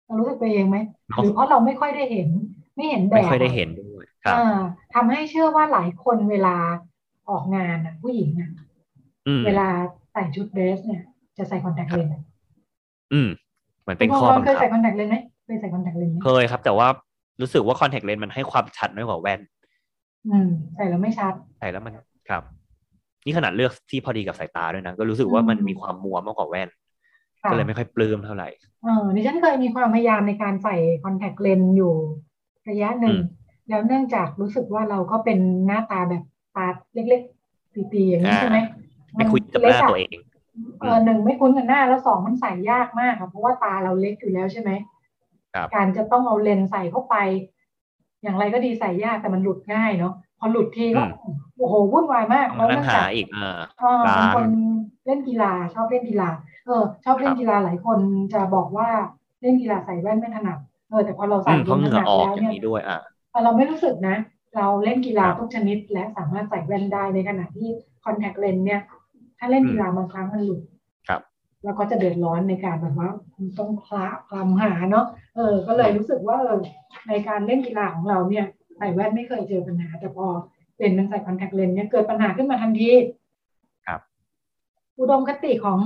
[0.06, 0.78] เรารู้สึกไปเองไหม
[1.10, 2.30] เนอะหรือเพราะเราไม่ค่อยได้เห็น
[2.76, 4.60] ไม่เห็นแบบไม่ค่อยได้เห็นด้วยครับอ่า
[4.94, 6.58] ทำให้เชื่อว่าหลายคนเวลา
[7.30, 8.52] ออกงานอะผู้หญิงอะ
[9.28, 9.68] อืมเวลา
[10.14, 11.04] ใส่ชุดเดรสเนี่ย
[11.38, 12.16] จะใส่คอนแทคเลนส์
[13.14, 13.30] อืม
[13.82, 16.88] เหมือนเป็นคุณข้อพงบังษ์เคยคัใส่บคอนแทคเลนส์ไหมเคยใส่คอนแทคเลนส์ไหมเคยครับ แต่ว่า
[17.42, 19.40] รู้สึกว่าคอนแทคเลนส์มันให้ความชัดน้อยกว่าแว่น
[20.30, 21.94] อืมใส่แล้วไม่ชัด ใส่แล้วมัน
[22.30, 22.44] ครับ
[23.26, 26.70] นี่ขนาดเลือกที่พอดีกับสายตาด้วยนะ ก็รู้สึกว่ามันอืมมีความมัวมากกว่าแว่น
[27.44, 28.50] ค่ะก็เลยไม่ค่อยปลื้มเท่าไหร่
[28.84, 31.94] เออดิฉันเคยมีความพยายามในการใส่คอนแทคเลนส์อยู่
[32.70, 36.24] ระยะหนึ่งอืมแล้วเนื่องจากรู้สึกว่าเราก็เป็นหน้าตาแบบ
[36.56, 38.60] ตาเล็กๆตีๆอย่างนี้ใช่ไหม
[39.16, 40.18] ไม่คุยกับหเล็น้าอะตัวเอง
[40.80, 44.72] เออหนึ่งไม่คุ้นกับหน้าแล้วสองมันใส่ยากมากค่ะเพราะว่าตาเราเล็กอยู่แล้วใช่ไหม
[45.54, 47.16] ครับการจะต้องเอาเลนส์ใส่เข้าไป
[48.24, 51.02] อย่างไรก็ดีใส่ยากแต่มันหลุดง่ายเนาะพอหลุดทีก็
[51.56, 54.46] โอ้โหวุ่นวายมากเพมาราะนั่เนื่งองหาจากอีกอ่าเออร้านบางคน
[55.06, 56.30] เล่นกีฬาชอบเล่นกีฬา
[56.66, 58.00] เออ ชอบเล่นกีฬาหลายคน
[58.34, 58.90] จะบอกว่า
[59.42, 60.58] เล่นกีฬาใส่แว่นไม่ถนัด
[60.90, 62.98] เออแต่พอเราอืใส่มเพราะเหถงื่อนัดออกแล้วอย่าเนี่งยนี้ด้วยอะ
[63.44, 64.16] เราไม่รู้สึกนะ
[64.56, 67.70] เราเล่นกีฬาครับทุกชนิดและสามารถใส่แว่นได้ในขณะที่
[68.04, 68.82] คอนแทคเลนส์เนี่ย
[69.38, 70.73] ถ้าเล่นกีฬาบางครั้งมันหลุดครับ
[71.64, 73.10] แล้วก็จะเดือดร้อนในการแบบว่า
[73.60, 76.60] ต้องคละคลำหาเนาะเออ ก็เลยรู้สึกว่าเออ
[77.08, 78.46] ในการเล่นกีฬาของเราเนี่ย
[78.78, 80.26] ใส่แว่นไม่เคยเจอปัญหา แต่พอ
[80.76, 82.92] เปลี่ยนเป็นใส่คอนแทคเลนส์เนี่ยเกิดปัญหาขึ้นมาทันที
[83.88, 84.00] ครับ
[85.00, 85.80] อุดมคติของ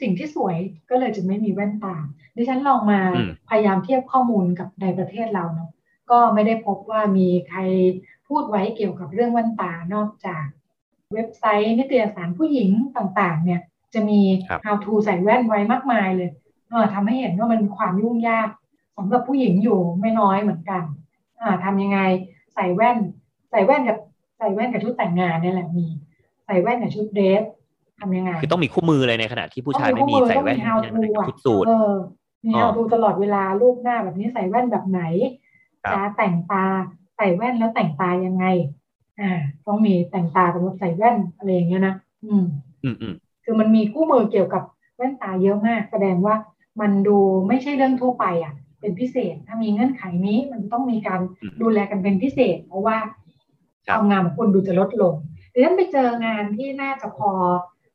[0.00, 0.56] สิ่งที่สวย
[0.90, 1.96] ก็เลยจึงไม่มีแว่นตา
[2.36, 5.70] ดิฉันลองมาอืมพยายามเทียบข้อมูลกับในประเทศเราเนาะ
[6.10, 7.60] ก็ไม่ได้พบว่ามีใคร
[8.28, 10.44] พูดไว้เกี่ยวกับเรื่องแว่นตานอกจาก
[11.14, 13.60] เว็บไซต์นิตยสารผู้หญิงต่าง ๆ เนี่ย
[13.94, 16.30] จะมีครับ how to ใส่แว่นไว้มากมายเลย
[16.68, 18.48] เออทำให้เห็นว่ามันมีความยุ่งยาก
[18.96, 20.82] สำหรับผู้หญิงอยู่ไม่น้อยเหมือนกัน
[21.40, 21.98] อ่าทำยังไง
[22.54, 22.96] ใส่แว่น
[23.50, 23.98] ใส่แว่นกับ
[24.38, 25.86] ใส่แว่นกับชุดแต่งงานเนี่ยแหละมี
[26.46, 27.42] ใส่แว่นกับชุดเดรส
[28.00, 31.92] ทำยังไง คือต้องมีคู่มือเลยในขณะที่ผู้ชายไม่มีต้องใส่แว่นต้องมี how อย่าง to ในชุดสูทเออ
[32.44, 35.02] มีอ๋อ how to ตลอดเวลารูปหน้าแบบนี้ใส่แว่นแบบไหน
[35.84, 36.64] ครับจะแต่งตา
[37.16, 38.44] ใส่แว่นแล้วแต่งตายังไง
[39.20, 39.30] อ่า
[39.66, 42.44] ต้องมีแต่งตาสำหรับใส่แว่นอะไรอย่างเงี้ยนะอืม
[42.84, 43.14] อืมอืม
[43.50, 44.62] คือมันมีคู่มือเกี่ยวกับ
[44.96, 46.34] แว่นตาเยอะมาก แสดงว่า
[46.80, 47.16] มันดู
[47.48, 52.98] ไม่ใช่เรื่องทั่วไปอะ เป็นพิเศษ ถ้ามีเงื่อนไขนี้มันต้องมีการอืมดูแลกันเป็นพิเศษ เพราะว่า
[53.86, 55.14] ครัคบวามงามของคุณดูจะลดลง
[55.52, 57.30] ดิฉันไปเจองานที่น่าจะพอ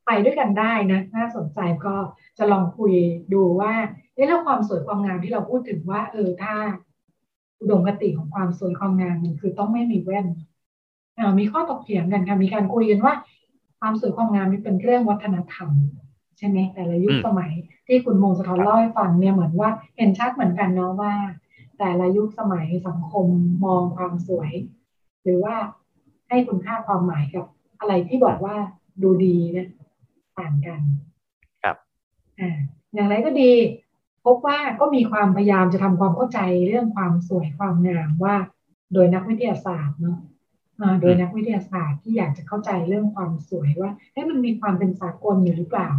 [0.05, 1.95] ไปด้วยกันได้นะ น่าสนใจก็
[2.37, 2.93] จะลองคุย
[3.33, 3.73] ดูว่า
[4.13, 6.53] เรื่องความสวยความงามที่เราพูดถึงว่า เออถ้า
[7.59, 10.27] อุดมคติของความสวยความงามมันคือต้องไม่มีแว่น
[11.19, 13.13] อ่ามีข้อตกเถียงกันค่ะมีการคุยกันว่า
[13.85, 15.69] ความสวยความงามนี่เป็นเรื่องวัฒนธรรม
[16.37, 17.51] ใช่ไหมแต่ละยุคอืมสมัย
[17.87, 21.13] ที่คุณมงสะท้อนเล่าให้ฟังเนี่ยเหมือนว่าเห็นชัดเหมือนกันเนาะว่า
[21.77, 23.27] แต่ละยุคสมัยสังคม
[23.65, 24.51] มองความสวย
[25.23, 25.55] หรือว่า
[26.29, 27.45] ให้คุณค่าความหมายกับ
[27.79, 28.55] อะไรที่บอกว่า
[29.01, 29.67] ดูดีเนี่ย
[30.39, 30.81] ต่างกัน
[31.63, 31.75] ครับ
[32.39, 32.57] อ่า
[32.93, 33.51] อย่างไรก็ดี
[34.25, 38.35] พบว่าก็มีความพยายามจะทำความเข้าใจเรื่องความสวยความงามว่า
[38.93, 40.32] โดยนักวิทยาศาสตร์เนาะอ่า
[41.01, 45.89] โดยนักวิทยาศาสตร์ที่อยากจะเข้าใจเรื่องความสวยว่าเฮ้ยมันมีความเป็นสากลอยู่หรือเปล่า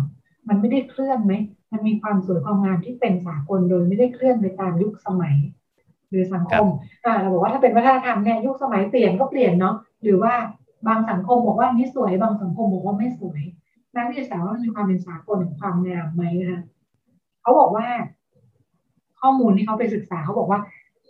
[0.48, 1.34] มันไม่ได้เคลื่อนไหม
[1.72, 5.36] มันมีความสวยความงามที่เป็นสากลโดยไม่ได้เคลื่อนไปตามยุคสมัย
[6.10, 6.66] หรือสังคม
[7.04, 10.34] อ่าเราบอกว่าถ้าเป็นวัฒนธรรมเนี่ยยุคสมัยเปลี่ยนก็เปลี่ยนเนาะหรือว่า
[10.88, 13.40] บางสังคมบอกว่านี่สวยบางสังคมบอกว่าไม่สวย
[13.94, 16.60] นักวิทยาศาสตร์ว่ามันมีความเป็นสากลของความงามไหมนะคะ
[17.42, 17.86] เขาบอกว่า
[19.20, 20.60] ข้ข้อมูลที่เขาไปศึกษาเขาบอกว่า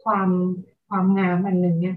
[0.03, 0.29] ความ
[0.89, 1.97] ความงามอันหนึ่งเนี่ย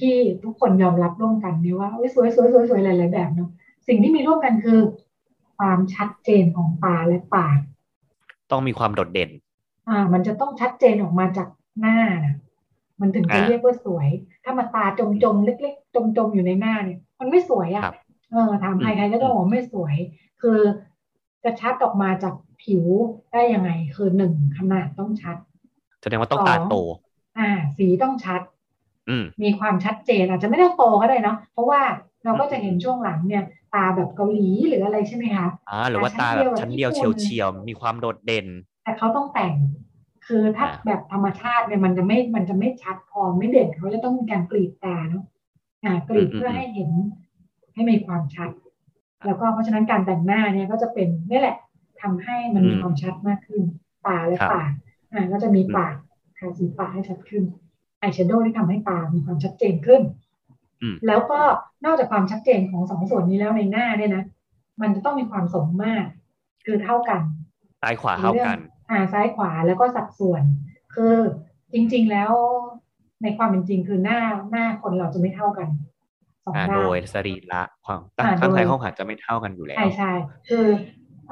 [0.00, 3.50] ที่ทุกคนยอมรับร่วมกันเนี่ยว่าสวยสวยสวยสวยหลายๆแบบเนาะ
[3.88, 4.80] สิ่งที่มีร่วมกันคือ
[5.58, 7.58] ความชัดเจนของตาและปาก
[8.50, 9.30] ต้องมีความโดดเด่น
[9.88, 11.48] อ่า มันจะต้องชัดเจนออกมาจาก
[11.80, 12.36] หน้านะ
[13.00, 14.08] มันถึงจะเรียกว่าสวย
[14.44, 17.84] ถ้ามาตาจมจมๆเล็ก ๆ จมจมๆอยู่ในหน้าเนี่ยมันไม่สวยอะ่ะ
[18.30, 19.94] เออถามใครใครก็จะบอกว่าไม่สวย
[20.42, 20.58] คือ
[21.44, 22.84] จะชัดออกมาจากผิว
[23.32, 25.36] ได้ยังไง คือหนึ่งขนาดต้องชัด
[26.02, 26.74] แสดงว่าต้องตาโต
[27.38, 28.57] อ่า สีต้องชัดอื
[29.22, 31.80] มมีความชัดเจนอาจจะไม่ได้โตก็ได้เนาะเพราะว่า
[32.24, 33.44] เราก็จะเห็นช่วงหลังเนี่ย
[33.74, 38.46] ตาแบบเกาหลีหรืออะไรใช่ไหมคะอ่าหรือว่าตาแบบชั้นเดียวเฉียวเฉียวๆมีความโดดเด่น
[38.84, 39.54] แต่เขาต้องแต่ง
[40.26, 45.24] คือถ้าอ่าแบบธรรมชาติเนี่ยมันจะไม่มันจะไม่ชัดพอไม่เด่นเขาจะต้องมีการกรีดตาเนาะ
[45.84, 46.90] อ่ากรีดเพื่อให้เห็น
[47.74, 48.50] ให้มีความชัด
[49.26, 51.56] แล้วก็เพราะฉะนั้นการแต่งหน้าเนี่ยก็จะเป็นนี่แหละ
[52.02, 53.62] ทำให้มันมีความชัดมากขึ้น
[54.06, 54.70] ตาและปาก
[55.12, 55.94] อ่าก็จะมีปาก
[56.38, 57.44] ทาสีปากให้ชัดขึ้น
[58.00, 60.02] อายแชโดว์ที่ทำให้ตามีความชัดเจนขึ้น
[60.82, 61.40] อืมแล้วก็
[61.84, 64.24] นอกจากความชัดเจนของสองส่วนนี้แล้วในหน้าเนี่ยนะ
[64.80, 66.08] มันจะต้องมีความสมมาตร
[66.66, 67.22] คือเท่ากัน
[67.82, 68.58] ซ้ายขวาเท่ากัน
[68.90, 70.42] อ่าซ้ายขวาแล้วก็สัดส่วน
[70.94, 71.16] คือ
[71.72, 72.32] จริง ๆแล้ว
[73.22, 75.68] ในความเป็นจริงคือหน้าหน้าคนเราจะไม่เท่ากัน
[76.44, 80.12] สองอ่าด้าโดนยสรีระความอ่าตั้งใจโดยห้องหัดจะไม่เท่ากันอยู่แล้วใช่ใช่
[80.48, 80.66] คือ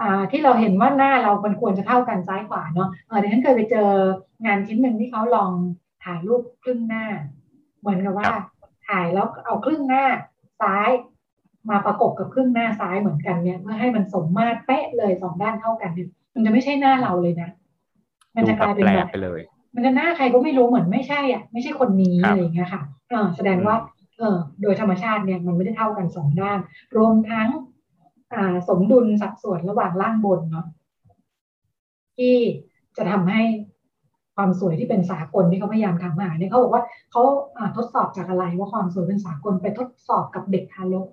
[0.00, 3.88] อ่าที่เราเห็นว่าหน้าเรามันควรจะเท่ากันซ้ายขวาเนาะเออเดี๋ยวฉันเคยไปเจอ
[4.44, 5.50] งานชิ้นหนึ่งที่เขาลอง
[6.06, 7.04] ถ่ายรูปครึ่งหน้า
[7.80, 8.44] เหมือนกับว่าครับ
[8.88, 10.04] ถ่ายแล้วเอาครึ่งหน้า
[10.60, 10.90] ซ้าย
[11.70, 17.50] มาประกบกับครึ่งหน้าซ้ายเหมือนกันเนี่ยเพื่อให้มันสมมาตรเป๊ะเลยสองด้านเท่ากันเนี่ยมันจะไม่ใช่หน้าเราเลยนะ
[18.34, 19.40] มันดูจะแบกลาบยเป็นแปลแบกบไปเลย
[19.74, 23.76] มันจะหน้าใครก็ไม่รู้เหมือนไม่ใช่อะไม่ใช่คนนี้ครับอะไรอย่างเงี้ยค่ะเออแสดงว่า
[24.18, 26.58] เออโดยธรรมชาติเนี่ยมันไม่ได้เท่ากันสองด้าน
[26.96, 27.48] รวมทั้ง
[28.34, 30.66] อ่าสมดุลสัดส่วนระหว่างล่างบนเนาะ
[32.16, 32.36] ที่
[32.96, 33.42] จะทำให้
[34.36, 37.22] ความสวยที่เป็นสากลที่เขาพยายามทำหาเนี่ยเขาบอกว่าเขา
[37.58, 41.06] อ่าทดสอบจากอะไรว่าความสวยเป็นสากลไปทดสอบกับเด็กทารก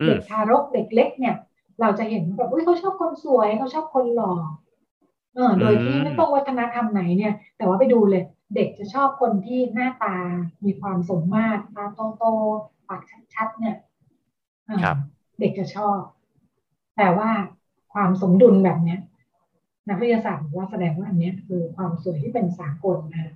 [0.00, 1.34] อืเด็มกทารกเด็กเล็กเนี่ย
[1.80, 4.32] เราจะเห็นแบบอุ้ยเขาชอบคนสวยเขาชอบคนหล่อ
[5.34, 8.22] เออโดยที่อืมไม่ต้องวัฒนธรรมไหนเนี่ย แต่ว่าไปดูเลย
[8.54, 10.16] เด็กจะชอบคนที่หน้าตา
[10.64, 11.84] มีความสมมาตรตา
[12.18, 13.02] โตๆปาก
[13.34, 13.76] ชัดๆเนี่ย
[14.66, 16.00] เออครับเด็กจะชอบ
[16.96, 17.30] แต่ว่า
[17.92, 18.98] ความสมดุลแบบเนี้ย
[19.88, 23.34] นักวิทยาศาสตร์บอกว่าแสดงว่าอันเนี้ยคือความสวยที่เป็นสากลนะ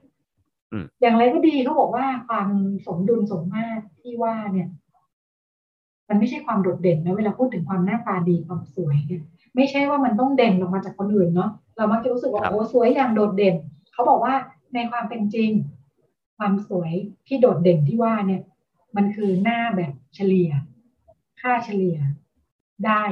[0.73, 2.49] อืมอย่างไรก็ดีเขาบอกว่าความ
[2.87, 4.69] สมดุลสมมาตรที่ว่าเนี่ย
[6.09, 9.23] มันไม่ใช่ความโดดเด่นนะเวลาพูดถึงความหน้าตาดีความสวยเนี่ย
[9.57, 13.57] ไม่ใช่ว่ามันต้องเด่นออกมาจากคนอื่นเนาะเรามักจะรู้สึกว่าครับโอ้สวยอย่างโดดเด่น
[13.93, 14.35] เขาบอกว่า
[14.75, 15.51] ในความเป็นจริง
[16.38, 16.93] ความสวย
[17.27, 18.43] ที่โดดเด่นที่ว่าเนี่ย
[18.97, 20.51] มันคือหน้าแบบเฉลี่ย
[21.41, 21.97] ค่าเฉลี่ย
[22.87, 23.03] ได้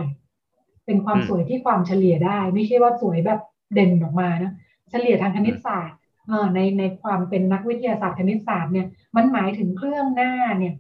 [0.87, 3.41] เป็นความอืมสวยที่ความเฉลี่ยได้ ไม่ใช่ว่าสวยแบบ
[3.75, 4.53] เด่นออกมานะ
[4.91, 10.75] เฉลี่ยทางคณิตศาสตร์เออในในความเป็นนักวิทยาศาสตร์คณิตศาสตร์เนี่ยมันหมายถึงเครื่องหน้าเนี่ย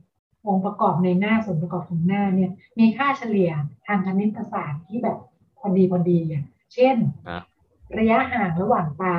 [0.46, 3.50] องค์ประกอบในหน้าส่วนประกอบของหน้าเนี่ย มีค่าเฉลี่ย
[3.86, 5.18] ทางคณิตศาสตร์ที่แบบ
[5.58, 6.96] พอดีพอดีอะเช่น
[7.28, 7.40] อะ
[7.98, 9.16] ระยะห่างระหว่างตา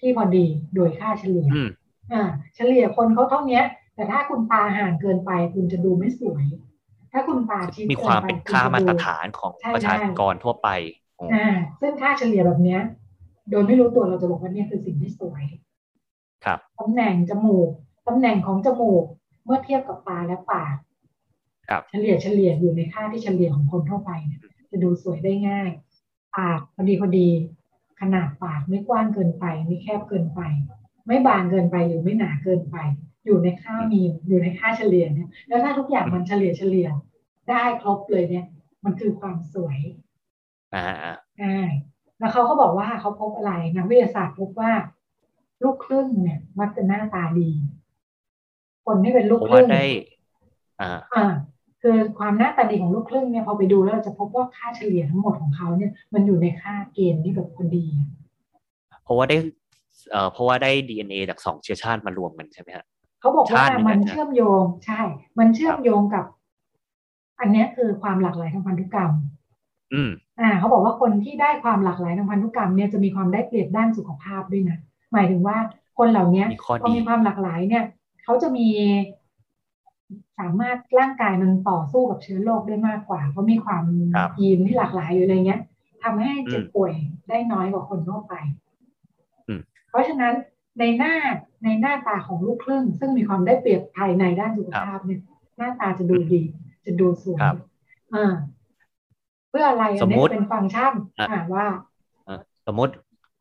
[0.00, 1.68] ที่พอดีโดยค่าเฉลี่ยอืม
[2.12, 2.22] อ่า
[2.56, 3.64] เฉลี่ยคนเขาเท่าเนี้ย
[3.94, 6.44] แต่ถ้าคุณตาห่างเกินไปคุณจะดูไม่สวย
[7.12, 10.68] ถ้าคุณตาชิดมีความกิเป็นไค่ามาตรณจะดูฐานของใช่ประชากรทั่วไป
[11.18, 11.48] อ๋ออ่า
[11.80, 12.80] ซึ่งค่าเฉลี่ยแบบเนี้ย
[13.50, 15.44] โดยไม่รู้ตัวเราจะบอกว่าเนี่ยคือสิ่งที่สวย
[16.44, 17.68] ครับตำแหน่งจมูก
[18.08, 19.04] ตำแหน่งของจมูก
[19.44, 20.74] เมื่อเทียบกับตาและปาก
[21.68, 25.70] ครับเฉลี่ยเฉลี่ยอยู่ในค่าที่เฉลี่ยของคนทั่วไปเนี่ยจะดูสวยได้ง่าย
[26.36, 27.28] ปากพอดีพอดี
[28.00, 30.40] ขนาดปากไม่กว้างเกินไป ไม่แคบเกินไป
[31.06, 32.76] ไม่บางเกินไปหรือไม่หนาเกินไป
[33.24, 36.88] อยู่ในค่ามีอยู่ในค่าเฉลี่ยเนี่ยแล้วถ้าทุกอย่างมันเฉลี่ยเฉลี่ย
[37.50, 38.46] ได้ครบเลยเนี่ย
[38.84, 39.78] มันคือความสวย
[40.74, 41.56] อ่าอ่าใช่
[42.18, 44.72] แล้วเขาก็บอกว่าเขาพบอะไรนักวิทยาศาสตร์พบว่า
[45.62, 47.50] ลูกครึ่งเนี่ย มักจะหน้าตาดี
[48.86, 49.86] คนที่เป็นลูกเพราะคว่ารึ่งได้
[50.80, 51.26] อ่าอ่า
[51.82, 57.86] คือความหน้าตาดีของลูกครึ่งเนี่ยพอไปดูแล้วเราจะพบว่าค่าเฉลี่ยทั้งหมดของเขาเนี่ย มันอยู่ในค่าเกณฑ์ที่แบบพอดี
[59.04, 59.36] เพราะว่าได้
[60.10, 62.86] เอ่อเพราะว่าได้ DNA จากสองเชื้อชาติมารวมกันใช่ไหมฮะ
[63.22, 65.00] เขาบอกว่าชาติหนึ่งมันอะนะเชื่อมโยงใช่
[65.38, 66.24] มันเชื่อมโยงกับ
[67.40, 69.12] อันเนี้ยคือความหลากหลายทางพันธุกรรม
[69.92, 74.78] อืมอ่า เขาบอกว่าคนที่ได้ความหลากหลายทางพันธุกรรมเนี่ยจะมีความได้เปรียบด้านสุขภาพด้วยนะ
[75.12, 75.56] หมายถึงว่า
[75.98, 77.84] คนเหล่านี้มีข้อพอดีมีความหลากหลายเนี่ย
[78.24, 78.68] เขาจะมี
[80.38, 85.60] สามารถร่างกายมันต่อสู้กับเชื้อโรคได้มากกว่า เพราะมีความครับยีนที่หลากหลายอยู่อะไรเงี้ย
[86.02, 86.92] ทำให้เจ็บอืมป่วย
[87.28, 88.34] ได้น้อยกว่าคนทั่วไป
[89.48, 90.34] อืมเพราะฉะนั้น
[90.78, 91.14] ในหน้า
[91.64, 95.20] ในหน้าตาของลูกครึ่ง ซึ่งมีความได้เปรียบภายในด้านสุขภาพเนี่ย
[95.58, 96.42] หน้าตาจะดูดี
[96.84, 97.56] จะดูสวยครับ
[98.14, 98.32] อ่า
[99.48, 101.66] เพื่ออะไรสอันมนี้มุติเป็นฟังก์ชันอะอ่าว่า
[102.28, 102.92] อ่าสมมติ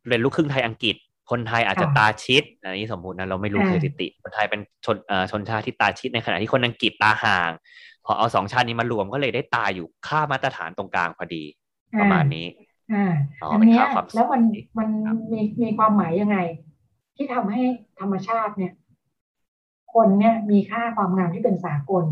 [0.09, 0.95] เป็นลูกครึ่งไทยอังกฤษ
[1.31, 7.51] คนไทยอาจจะค่ะตาชิดอันนี้สมมุตินะเราไม่รู้อ่าสถิติ คนไทยเป็นชนเอ่อชนชาติที่ตาชิดในขณะที่คนอังกฤษตาห่าง
[8.05, 11.43] พอเอาสองชาตินี้มารวมก็เลยได้ตาอยู่ค่ามาตรฐานตรงกลางพอดี
[11.99, 12.47] ประมาณนี้
[12.93, 13.05] อ่า
[13.41, 16.37] อ๋ออันเป็นเนี้ยค่าความแล้วมันสวยมันครับมีมีความหมายยังไง
[17.21, 17.63] ที่ทำให้
[17.99, 18.73] ธรรมชาติเนี่ย
[19.93, 22.05] คนเนี่ยมีค่าความงามที่เป็นสากล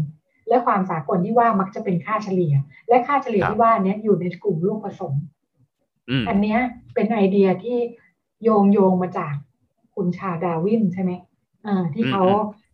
[0.48, 2.54] และความสากลที่ว่ามักจะเป็นค่าเฉลี่ย
[2.88, 5.14] และค่าเฉลี่ยที่ว่าเนี้ยอยู่ในกลุ่มลูกผสม
[6.10, 6.60] อืมอันเนี้ย
[6.94, 7.78] เป็นไอเดียที่
[8.44, 9.34] โยงโยงมาจาก
[9.96, 11.12] คุณชาดาวินใช่ไหม
[11.66, 12.24] อ่าที่เขา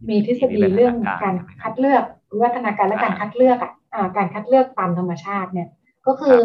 [0.10, 5.68] มีทฤษฎีเรื่องการคัดเลือกวิวัฒนาการและการคัดเลือกอะอ่าการคัดเลือกตามธรรมชาติเนี่ย
[6.08, 6.38] ก็คือ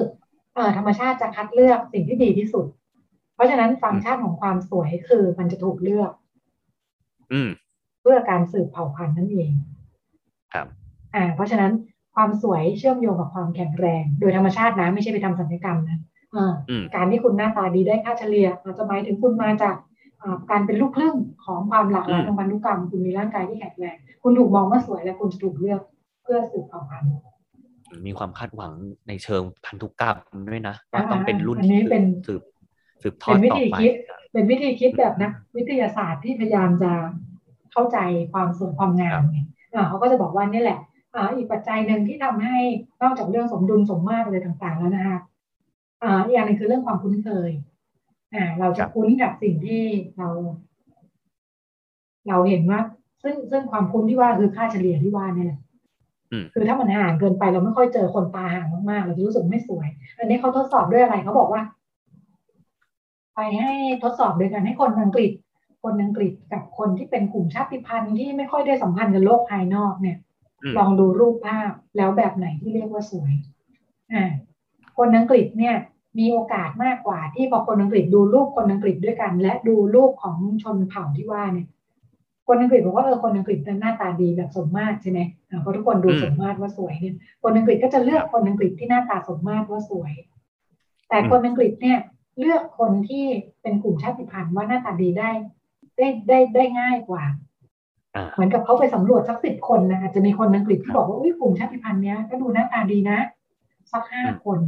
[0.55, 2.79] เอ่อธรรมชาติจะคัดเลือกสิ่งที่ดีที่สุดเพ
[3.40, 6.12] ราะฉะนั้นฟังก์ชันของความสวยคือมันจะถูกเลือก
[7.33, 7.50] อืม
[8.00, 9.50] เพื่อการสืบเผ่าพันธุ์นั่นเอง
[10.55, 10.66] ครับ
[11.14, 11.72] อ่า เพราะฉะนั้น
[12.14, 15.98] ความสวยเชื่อมโยงกับความแข็งแรง โดยธรรมชาตินะ ไม่ใช่ไปทำศัลยกรรมนะ
[16.37, 19.76] อ่าอืมการที่คุณหน้าตาดีได้ค่าเฉลี่ยอาจจะหมายถึงคุณมาจาก
[20.22, 25.81] อ่าการเป็นลูกครึ่งของความหลากหลายอืมทางพันธุกรรม คุณมีร่างกายที่แข็งแรงคุณถูกมองว่าสวยและคุณจะถูกเลือก
[26.22, 27.11] เพื่อสืบเผ่าพันธุ์
[28.07, 28.72] มีความคาดหวัง
[29.09, 32.42] ในเชิงพันธุกรรมด้วยนะว่าอ่าต้องเป็นรุ่นอันนี้ที่เป็นสืบ
[33.02, 33.92] สืบทอเป็ดนวิต่อธีไปคิด
[34.32, 36.92] เป็นวิธีคิดแบบนักวิทยาศาสตร์ที่พยายามจะ
[37.72, 37.98] เข้าใจ
[38.32, 39.38] ความสวยความงามไง
[39.74, 40.78] อ่าเขาก็จะบอกว่านี่แหละ
[41.14, 42.58] อ่าอีกปัจจัยหนึ่งที่ทำให้
[43.02, 45.18] นอกจากเรื่องสมดุลสมมาตรอะไรต่างๆแล้วนะคะ
[46.02, 47.50] อ่าอีกอย่างหนึงคือเรื่องความคุ้นเคย
[48.34, 49.82] อ่าเราจะคุ้นกับสิ่งที่
[50.18, 50.28] เรา
[52.28, 52.80] เราเห็นว่า
[53.22, 55.60] ซึ่งซึ่งความคุ้นที่ว่าคือค่าเฉลี่ยที่ว่าเนี่ยแหละ
[56.32, 61.62] อืมคือถ้ามันห่างเกินไปเราไม่ค่อยเจอคนตาห่างมากๆเราจะรู้สึกไม่สวย อันนี้เขาทดสอบด้วยอะไรเขาบอกว่า
[63.42, 65.33] ไปให้ทดสอบโดยการให้คนอังกฤษ
[65.83, 70.16] คนอังกฤษกับคนที่เป็นกลุ่มชาติพันธุ์ที่ไม่ค่อยได้สัมพันธ์กับโลกภายนอกเนี่ย
[70.62, 73.33] อืมลองดูรูปภาพแล้วแบบไหนที่เรียกว่าสวย
[74.12, 74.31] อ่า
[74.98, 75.76] คนอังกฤษเนี่ย
[76.18, 81.66] มีโอกาสมากกว่าที่พอคนอังกฤษดูรูปคนอังกฤษด้วยกัน และดูรูปของชนเผ่าที่ว่าเนี่ย
[82.48, 90.12] คนอังกฤษบอกว่าเออคนอังกฤษเป็นหน้าตาดีแบบสมมาตรใช่ไหมอ่าเพราะทุกคนดูอืมสมมาตรว่าสวยเนี่ยคนอังกฤษก็จะเลือกคนอังกฤษที่หน้าตาสมมาตรว่าสวย
[91.09, 91.98] แต่อืมคนอังกฤษเนี่ย
[92.38, 93.24] เลือกคนที่
[93.62, 95.30] เป็นกลุ่มชาติพันธุ์ว่าหน้าตาดีได้
[95.96, 97.24] ได้ได้ได้ง่ายกว่า
[98.16, 103.18] อ่าเหมือนกับเขาไปสำรวจสักสิบคนนะอาจจะมีคนอังกฤษที่บอกว่าอุ้ยกลุ่มชาติพันธุ์เนี้ยก็ดูหน้าตาดีนะ
[103.92, 104.60] สักห้าอืมคน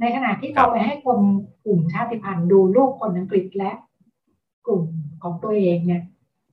[0.00, 1.18] ในขณะที่ครัเราบไปให้คน
[1.64, 3.72] กลุ่มชาติพันธุ์ดูรูปคนอังกฤษและ
[4.66, 4.82] กลุ่ม
[5.22, 6.02] ของตัวเองเนี่ย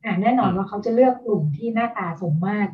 [0.03, 2.71] อ่าแน่นอนว่าเขาจะเลือกกลุ่มที่หน้าตาสมมาตร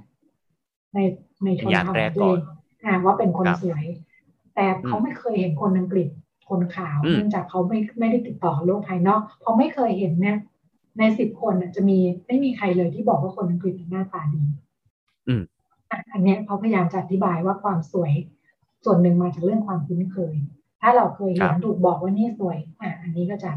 [0.93, 0.99] ใน
[1.43, 2.41] ในชนอย่างเผ่าแรขกองตัวก่อเอนง
[2.83, 3.83] อ่าว่าเป็นคนครับสวย
[4.55, 6.07] แต่เขาไม่เคยเห็นคนอังกฤษ
[6.49, 10.37] คนขาวอืมเนื่องจากเขาไม่ไม่ได้ติดต่อกับโลกภายนอกพอไม่เคยเห็นเนี่ย
[10.99, 14.43] ในสิบคนน่ะจะมีไม่มีใครเลยที่บอกว่าคนอังกฤษหน้าตาดี
[15.27, 15.43] อืม
[15.91, 18.13] อะอันเนี้ยเขาพยายามจะอธิบายว่าความสวย
[18.85, 20.35] ส่วนหนึ่งมาจากเรื่องความคุ้นเคย
[20.81, 23.51] ถ้าเราเคยเห็นถูกบอกว่านี่สวยอะอันนี้ก็จะ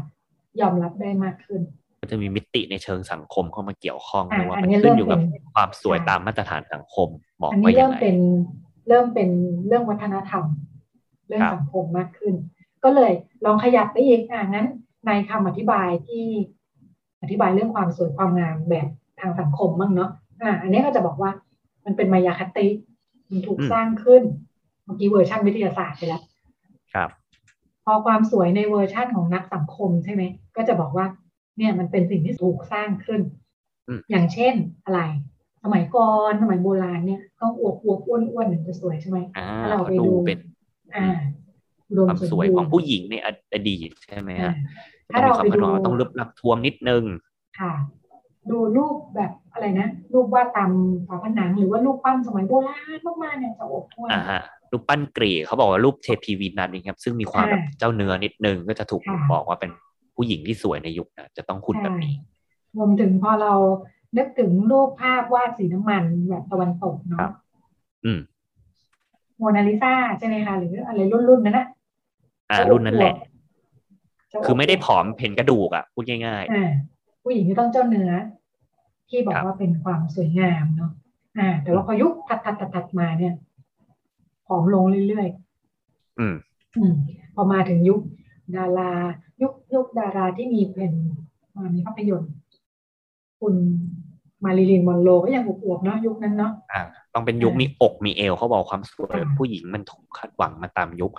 [0.61, 1.61] ยอมรับได้มากขึ้น
[2.01, 7.09] ก็จะมีมิติในเชิงสังคมเข้ามาเกี่ยวข้องอ่าด้วยว่าอันมันนี้ขึ้นอยู่เริ่กับมเป็นความสวยอ่าตามมาตรฐานสังคม
[7.41, 8.17] บอกอันว่านี้ยัเริ่งมไงเป็น
[8.87, 9.29] เริ่มเป็น
[9.67, 10.45] เรื่องวัฒนธรรม
[11.27, 12.35] เรื่องครับสังคมมากขึ้น
[12.83, 13.11] ก็เลย
[13.45, 14.67] ลองขยับไปอีกอ่างั้น
[15.07, 16.25] ในคำอธิบายที่
[17.21, 18.87] อธิบายเรื่องความสวยความงามแบบ
[19.19, 20.11] ทางสังคมบ้างเนาะ
[20.41, 21.31] อ่า อันนี้ก็จะบอกว่า
[21.85, 22.67] มันเป็นมายาคติ
[23.29, 24.23] มันถูกอืมสร้างขึ้น
[24.85, 26.21] เมื่อกี้เวอร์ชันวิทยาศาสตร์ไปแล้ว
[26.93, 27.09] ครับ
[27.85, 30.23] พอความสวยในเวอร์ชั่นของนักสังคมใช่ไหม
[30.55, 31.05] ก็จะบอกว่า
[31.57, 33.21] เนี่ยมันเป็นสิ่งที่ถูกสร้างขึ้น
[33.87, 34.53] อืมอย่างเช่น
[34.85, 35.01] อะไร
[35.63, 40.39] สมัยก่อนสมัยโบราณเนี่ยต้องอวบอวบอ้วนอ้วนถึงจะสวยใช่ไหมอ่าถ้าเราก็ไปดูดูเป็น
[40.95, 41.46] อ่าอุดม
[42.07, 43.15] ความสมสวยบูของรณ์ผู้หญิงใน
[43.53, 44.53] อดีตใช่ไหมอ่าฮะ
[45.11, 47.03] ถ้าต้องเรามีความไปคาดดูหวังว่าต้องลึกลักทวมนิดนึง
[47.59, 47.73] ค่ะ
[48.49, 50.71] ดูรูปแบบอะไรนะรูปวาดตาม
[51.07, 59.71] ฝาผนังหรือว่ารูปปั้นสมัยโบราณมากๆเนี่ยจะอวบอ้วนอ่าฮะรูปปั้นกรีกเขาบอกว่ารูปเทพีวีนัสนะครับซึ่งมีความอ่าแบบเจ้าเนื้อนิดนึงก็จะถูกค่ะบอกว่าเป็น
[60.15, 62.15] ผู้หญิงที่สวยในยุคนั้นจะต้องคุณแบบนี้
[62.77, 63.53] รวมถึงพอเรา
[64.17, 67.31] นึกถึงรูปภาพวาดสีน้ำมันแบบตะวันตกครัเนาะบ
[68.05, 68.19] อืม
[69.37, 71.67] โมนาลิซาใช่ไหมคะหรืออะไรรุ่นๆนั้นนะ
[72.51, 73.13] อ่า รุ่นนั้นแหละ
[74.31, 76.71] จะวบคือไม่ได้ผอมเห็นกระดูกอะพูดง่ายอ่า
[77.23, 78.11] ผู้หญิงที่ต้องเจ้าเนื้อ
[79.09, 80.91] ที่บอกครับว่าเป็นความสวยงามเนาะ
[81.37, 83.33] อ่า แต่ว่าพอยุคถัดถัดถัดถัดมาเนี่ย
[84.47, 86.93] ผอมลงเรื่อยๆอืมๆอืม
[87.35, 88.01] พอมาถึงยุค
[88.55, 88.91] ดารา
[89.41, 90.91] ยุคยุคดาราที่มีเป็น
[91.55, 92.33] มามีภาพยนตร์
[93.39, 93.55] คุณ
[94.45, 96.83] มาริลีนมอนโรก็ยังอวบๆเนาะยุคนั้นเนาะอ่า
[97.17, 101.11] ต้องเป็นยุคอ่ามีมีอกมีเอวเขาบอกความสวยอ่าผู้หญิงมันถูกคาดหวังมาตามยุค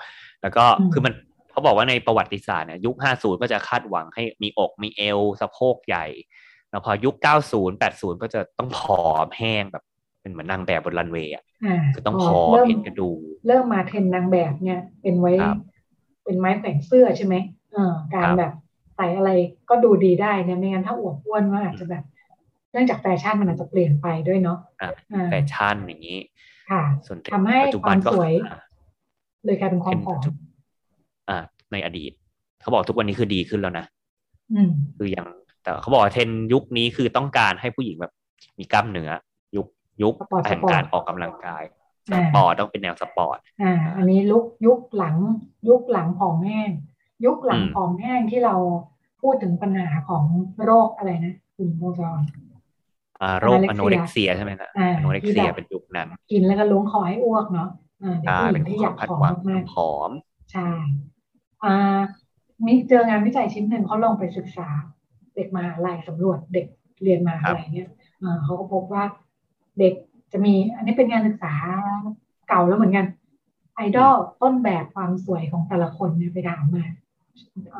[0.43, 1.15] แล้วก็อืมคือมัน
[1.51, 6.07] เขาบอกว่าในประวัติศาสตร์เนี่ยยุค 50 ก็จะคาดหวังให้มีอกมีเอวสะโพกใหญ่
[6.71, 7.15] แล้วพอยุค
[7.51, 9.85] 90 80 ก็จะต้องผอมแห้งแบบ
[10.21, 15.59] เป็นเหมือนนางแบบบนรันเวย์อะอ่าคือต้องพผอมเริ่มเห็นกระดูกเริ่มมาเทรนด์นางแบบเนี่ยเป็นไว้ครับ
[16.25, 17.35] เป็นไม้แขวนเสื้อใช่ไหม
[17.73, 18.53] เออการครับแบบ
[18.97, 19.31] ใส่อะไร
[19.69, 26.19] ก็ดูดีได้เนี่ยไม่งั้นถ้าอวบอ้วนก็อาจจะแบบเนื่องจากแฟชั่นมันอาจจะเปลี่ยนไปด้วยเนาะอะอ่าแฟชั่นอย่างนี้
[26.71, 28.59] ค่ะส่วนทำให้ปัจจุบันก็ความสวยอะ
[29.45, 30.21] เลยกลายเป็นความผอม
[31.29, 31.39] อ่า
[31.73, 32.13] ในอดีต
[32.61, 33.85] เขาบอกทุกวันนี้คือดีขึ้นแล้วนะ
[34.53, 35.29] อืมคือยัง
[35.63, 38.13] แต่เขาบอกว่าเทรนด์ยุคนี้คือต้องการให้ผู้หญิงแบบ
[38.59, 39.11] มีกล้ามเนื้อ
[39.57, 39.67] ยุค
[40.03, 41.63] ยุคสปอร์ตแห่งสปอร์ตการออกกำลังกาย
[42.11, 45.17] สอ่าปอร์ตต้องเป็นแนวสปอร์ตอ่า อันนี้ลุกยุคหลัง
[45.69, 46.71] ยุคหลังผอมแห้ง
[47.27, 48.55] ยุคหลังอืมผอมแห้งที่เรา
[49.23, 50.25] พูดถึงปัญหาของ
[50.65, 52.21] โรคอะไรนะคุณโบจรอ่า
[53.41, 57.69] โรคอ anorexia โนเร็กเซียใช่ไหมนะอ่าอโนเร็กที่เซียแบบเป็นยุคนั้น กินแล้วก็ล้วงคอให้อ้วกเนาะ
[58.03, 60.71] อ่าเด็กอ่าผู้หเป็ญินงที่คอวายามกผัดผอมหวังมากผอมๆใช่
[61.65, 62.01] อ่า
[62.67, 64.69] มีเจองานวิจัยชิ้นหนึ่งเขาลองไปศึกษา
[65.35, 66.67] เด็กมหาลัยสำรวจเด็ก
[67.03, 67.91] เรียนมหาลัยเนี่ย
[68.23, 69.05] อ่าเขาก็พบว่า
[69.79, 69.95] เด็ก
[70.33, 71.55] จะมีอันนี้เป็นงานศึกษา
[72.49, 73.07] เก่าแล้วเหมือนกัน
[73.75, 76.85] ไอดอลต้นแบบความสวยของแต่ละคนเนี่ยไปถามมา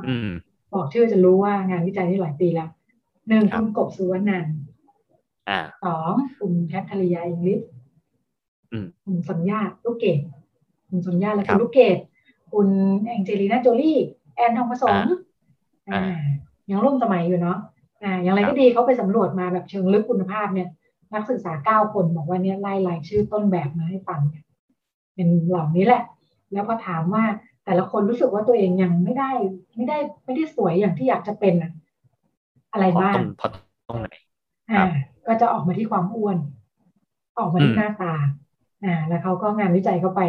[0.09, 0.29] อืม
[0.73, 2.71] บอกชื่อจะรู้ว่างานวิจัยที่หลายปีแล้ว
[3.29, 4.67] หนึ่งครับคุณกบสุวรรณนันท์อ่า
[5.85, 7.61] สองคุณแคทธริยาอิงลิส
[8.73, 10.19] อืมคุณสัญญาลูกเกด
[10.89, 11.99] คุณสัญญาและครัคุณบลูกเกด
[12.53, 12.69] คุณ
[13.07, 13.99] แองเจลีน่าโจลี่
[14.35, 14.99] แอนทองผสม
[15.89, 16.03] อ่าอ่า
[16.71, 17.59] ยังร่วมสมัยอยู่เนาะ
[18.03, 20.69] อ่าอย่างไรครัก็บดีเขาไปสำรวจมาแบบเชิงลึกคุณภาพเนี่ย
[21.15, 24.45] นักศึกษาเก้าคนบอกว่าเนี่ยไล่รายชื่อต้นแบบมาให้ฟังเนี่ย
[25.15, 26.03] เป็นเหล่านี้แหละ
[26.53, 27.25] แล้วก็ถามว่า
[27.65, 29.31] แต่ละคนรู้สึกว่าตัวเองยังไม่ได้
[29.77, 31.73] ไม่ได้ไม่ได้สวยอย่างที่อยากจะเป็นอะ
[32.73, 33.51] อะไรเพราะบ้างตรงเพราะ
[33.87, 34.09] ตรงไหน
[34.71, 34.83] อ่า
[35.27, 36.39] ก็จะออกมาที่ความอ้วน
[37.39, 38.15] ออกมาอืที่มหน้าตา
[38.85, 40.23] อ่า แล้วเขาก็งานวิจัยเข้าไป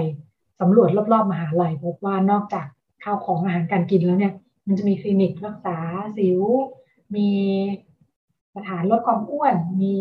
[0.60, 2.68] สำรวจรอบๆมหาลัยพบว่านอกจาก
[3.04, 4.34] ข้าวของอาหารการกินแล้วเนี่ย
[4.68, 5.78] มันจะมีคลินิกรักษา
[6.18, 6.42] สิว
[7.16, 7.30] มี
[8.56, 9.96] สถานลดความอ้วน มี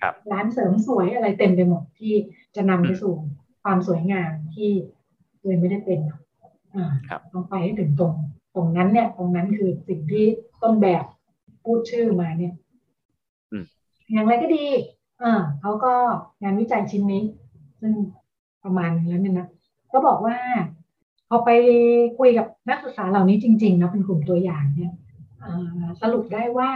[0.00, 2.14] ครับร้านเสริมสวยอะไรเต็มไปหมดที่
[2.56, 3.14] จะนำไปสู่
[3.62, 4.70] ความสวยงามที่
[5.40, 6.00] ตัวเองไม่ได้เป็น
[6.74, 8.14] อ่าครับต้องไปให้ถึงตรง
[8.54, 10.26] ตรงนั้นเนี่ย ตรงนั้นคือสิ่งที่
[10.62, 11.04] ต้นแบบ
[11.62, 12.59] พูดชื่อมาเนี่ยอืม
[14.12, 14.66] อย่างไรก็ดี
[15.18, 15.92] เออเขาก็
[16.42, 17.22] งานวิจัยชิ้นนี้
[17.80, 17.92] ซึ่ง
[18.64, 19.48] ประมาณนึงแล้วเนี่ยนะ
[19.92, 20.36] ก็บอกว่า
[21.28, 21.50] พอไป
[22.18, 24.92] คุยกับนักศึกษาเหล่านี้จริงๆนะเป็นกลุ่มตัวอย่างเนี่ย
[25.38, 26.68] เอ่อสรุปได้ว่า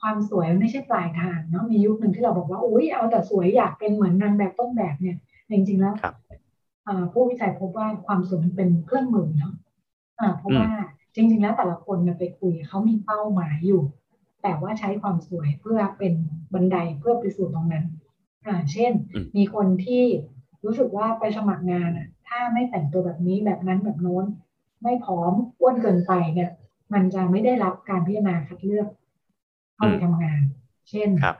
[0.00, 5.16] ความสวยมันไม่ใช่ปลายทางเนาะมียุคหนึ่งที่เราบอกว่าอุ้ยเอาแต่สวยอยากเป็นเหมือนนางแบบต้นแบบเนี่ย
[5.50, 6.14] จริงๆแล้วครับ
[6.84, 9.54] เอ่อผู้วิจัยพบว่าความสวยมันเป็นเครื่องมือเนาะ
[10.20, 10.68] อ่าเพราะว่า
[11.14, 13.82] จริง ๆ แล้วแต่ละคนเนี่ยไปคุยเขามีเป้าหมายอยู่
[14.42, 16.12] แต่ว่าใช้ความสวยเพื่อเป็น
[16.54, 17.84] บันไดเพื่อไปสู่ตรงนั้น
[18.46, 20.04] อ่าเช่นอืมมีคนที่
[20.64, 24.24] รู้สึกว่าไปสมัครงานอะ ถ้าไม่แต่งตัวแบบนี้แบบนั้นแบบโน้น
[24.82, 26.50] ไม่ผอมอ้วนเกินไปเนี่ย
[26.92, 28.88] มันจะไม่ได้รับการพิจารณาคัดเลือก
[29.76, 30.40] เข้าไปทำงาน
[30.90, 31.36] เช่นครับ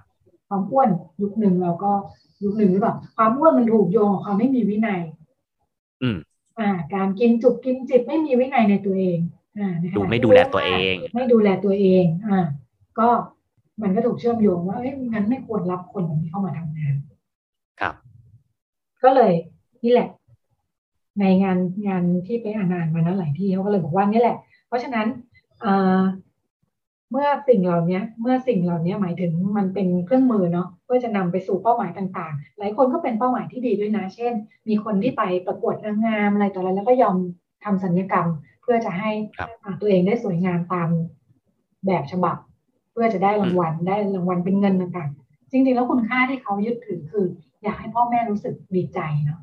[0.48, 0.90] ความอ้วน
[1.22, 1.92] ยุคหนึ่งเราก็
[2.44, 5.00] ยุคหนึ่งหรือเปล่าความอ้วนมันถูกโยงกับความไม่มีวินัย
[6.02, 6.18] อืม
[6.58, 9.18] อ่า การกินจุกกินจิบไม่มีวินัยในตัวเอง
[9.58, 12.40] อ่าในขณะดูไม่ที่ดูแลตัวเอง ไม่ดูแลตัวเอง อ่า
[13.00, 13.08] ก็
[13.82, 16.94] มันก็ถูกเชื่อมโยงว่าเอ้ยงั้นไม่ควรรับคนแบบนี้เข้ามาทำงาน
[17.80, 17.94] ครับ
[19.02, 19.32] ก็เลย
[19.84, 20.08] นี่แหละ
[21.20, 21.58] ในงาน
[21.88, 24.36] งานที่ไปอ่านอ่านมานะหลายที่เขาก็เลยบอกว่านี่แหละ
[24.66, 25.06] เพราะฉะนั้น
[25.60, 26.00] เอ่อ
[27.10, 34.32] เมื่อสิ่งเหล่านี้เมื่อสิ่งเหล่านี้หมายถึงมันเป็นเครื่องมือเนาะเพื่อจะนำไปสู่เป้าหมายต่างๆ หลายคนก็เป็นเป้าหมายที่ดีด้วยนะ เช่น
[34.68, 37.16] มีคนที่ไปประกวดนางงามอะไรต่ออะไรแล้วก็ยอม
[37.64, 38.26] ทำสัญญกรรม
[38.62, 40.88] เพื่อจะให้ครับอ่าตัวเองได้สวยงามตาม
[41.86, 42.36] แบบฉบับ
[42.92, 47.26] เพื่อจะได้รางวัลได้รางวัลเป็นเงินต่างๆจริงๆแล้วคุณค่าที่เขายึดถือคือ
[47.62, 49.40] อยากให้พ่อแม่รู้สึกดีใจเนาะ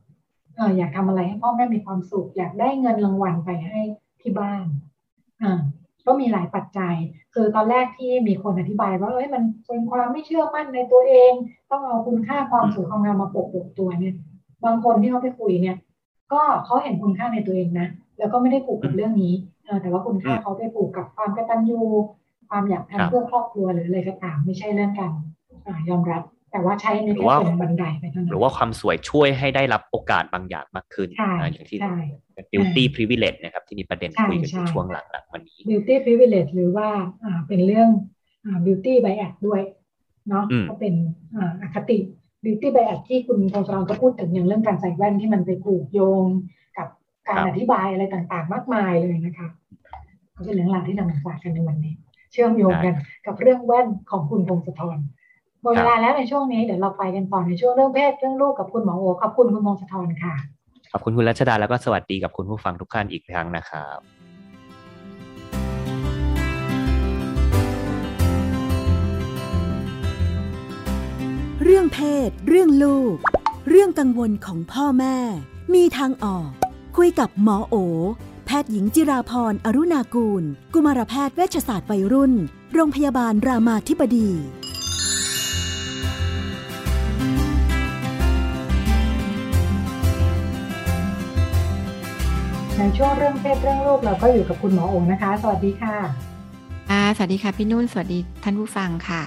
[0.56, 3.80] เอออยากทำอะไรให้พ่อแม่มีความสุข อยากได้เงินรางวัลไปให้
[4.22, 4.66] ที่บ้าน
[5.44, 5.62] อ่า
[6.08, 6.96] ก็มีหลายปัจจัย
[7.34, 11.32] คือตอนแรกที่มีคนอธิบายว่าเอ้ยมันเป็นความไม่เชื่อมั่นในตัวเอง
[11.72, 14.16] ต้องเอาคุณค่าความสวยความงามมาปกปกตัวเนี่ย
[14.66, 15.78] บางคนที่เขาไปคุยเนี่ย
[16.34, 19.34] ก็เขาเห็นคุณค่าในตัวเองนะ แล้วก็ไม่ได้ผูกกับเรื่องนี้
[19.66, 21.82] เออแต่ว่าคุณค่าอืมเขาไปผูกกับความกตัญญู
[22.50, 25.12] ความอยากครัทำบเพื่อครอบครัวหรืออะไรก็ตามไม่ใช่เรื่องการ
[25.68, 26.22] อ่ายอมรับ
[26.52, 31.98] แต่ว่าใช้ในหรืแค่อว่าเป็นบันไดไปเท่านั้นหรือว่าความสวยช่วยให้ได้รับโอกาสบางอย่างมากขึ้นใช่อ่าอย่างที่ใช่
[32.52, 36.88] beauty privilege นะครับ ที่มีประเด็นใช่คุยกันใช่ในช่วงหลังๆวันนี้ beauty privilege หรือว่า
[37.24, 37.90] อ่าเป็นเรื่อง
[38.46, 39.62] อ่า beauty bias ด้วย
[40.30, 40.94] เนาะอืมก็เป็น
[41.36, 41.98] อ่าอคติ
[42.44, 46.26] beauty bias ที่คุณโทรอนก็พูดถึงอย่างเรื่องการใส่แว่นที่มันไปผูกโยง
[46.78, 46.88] กับ
[47.28, 49.48] การอธิบายอะไรต่างๆ มากมายเลยนะคะ
[50.36, 51.94] ก็เป็นเรื่องราวที่นำมาฝากกันในวันนี้
[52.32, 52.94] เชื่อมโยงกัน
[53.26, 54.98] กับเรื่องแว่นของคุณพงศธร
[55.62, 60.34] หมดเวลาแล้วในช่วงนี้เดี๋ยวเราไปกันต่อในช่วงเรื่องเพศเรื่องลูกกับคุณหมอโอขอบคุณคุณพงศธรค่ะ
[60.92, 64.00] ขอบคุณคุณรัชดาแล้วก็สวัสดีกับคุณผู้ฟังทุกท่านอีกครั้งนะครับ
[71.64, 73.16] เรื่องเพศ เรื่องลูก
[73.70, 75.18] เรื่องกังวลของพ่อแม่
[75.74, 76.50] มีทางออก
[76.98, 77.76] คุยกับหมอโอ
[78.50, 80.44] แพทย์หญิงจิราพรอรุณากูล
[80.74, 82.34] กุมารแพทย์เวชศาสตร์วัยรุ่น
[82.74, 84.30] โรงพยาบาลรามาธิบดี
[92.78, 95.96] ในช่วงเรื่องเพศเรื่องลูกเราก็อยู่กับคุณหมอโองนะคะ สวัสดีค่ะ
[96.92, 99.24] อ่าสวัสดีค่ะพี่นุ่น สวัสดีท่านผู้ฟังค่ะ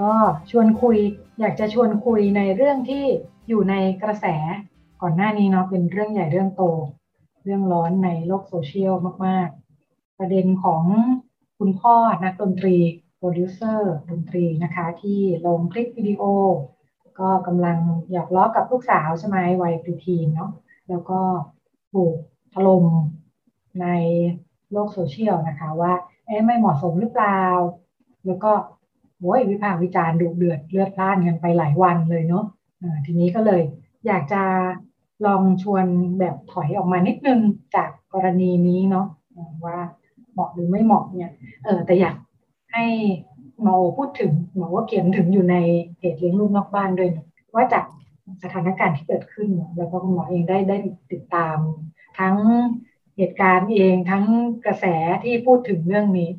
[0.00, 0.12] ก็
[0.50, 0.96] ชวนคุย
[1.40, 3.04] อยากจะชวนคุยในเรื่องที่
[3.48, 4.26] อยู่ในกระแส
[5.02, 6.64] ก่อนหน้านี้เนาะเป็นเรื่องใหญ่เรื่องโต
[7.44, 8.94] เรื่องร้อนในโลกโซเชียล
[9.26, 9.48] มาก
[9.84, 10.82] ๆ ประเด็นของ
[11.58, 12.76] คุณพ่อนักดนตรี
[13.16, 16.22] โปรดิวเซอร์ดนตรีนะคะ ที่ลงคลิปวิดีโอ
[17.20, 17.78] ก็กำลัง
[18.12, 20.50] หยอกล้อกับลูกสาวใช่ไหมวัย preteen เนาะ
[20.88, 21.20] แล้วก็
[21.92, 22.16] ถูก
[22.54, 22.84] ถล่ม
[23.80, 23.86] ใน
[24.72, 25.92] โลกโซเชียลนะคะว่า
[26.26, 27.42] เอ๊ะไม่เหมาะสมหรือเปล่า
[28.26, 28.52] แล้วก็
[29.20, 33.62] โว้ยวิพากษ์วิจารณ์ดุเดือดเลือดพล่านกันไปหลายวันเลยเนาะะทีนี้ก็เลย
[34.06, 34.42] อยากจะ
[35.26, 35.84] ลองชวน
[36.18, 37.40] แบบถอยออกมานิดนึง
[37.76, 39.06] จากกรณีนี้เนาะ
[39.64, 39.78] ว่า
[40.32, 41.32] เหมาะหรือไม่เหมาะเนี่ย
[41.64, 42.16] เออแต่อยาก
[42.72, 42.84] ให้
[43.62, 45.56] หมอพูดถึงหมอว่าเขียนถึงอยู่ใน
[45.96, 47.84] เพจเลี้ยงลูกนอกบ้านด้วยนะว่าจาก
[48.42, 50.76] สถานการณ์ที่เกิดขึ้นแล้วก็คุณหมอเองได้ได้
[51.12, 51.58] ติดตาม
[52.18, 52.36] ทั้ง
[53.16, 54.24] เหตุการณ์เองทั้ง
[54.66, 54.84] กระแส
[55.24, 56.30] ที่พูดถึงเรื่องนี้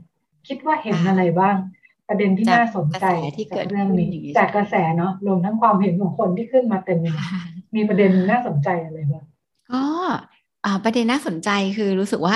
[0.47, 1.55] คิดว่าเห็นอะไรบ้าง
[2.07, 3.05] ประเด็นที่น่าสนใจ
[3.35, 7.19] ที่เกิดเรื่องนี้ จากกระแสเนาะรวมทั้งความเห็นของคนที่ขึ้นมาเต็มเลย
[7.75, 9.25] มีประเด็นน่าสนใจอะไรบ้าง
[9.71, 9.83] ก็
[10.83, 12.35] ประเด็นน่าสนใจคือรู้สึกว่า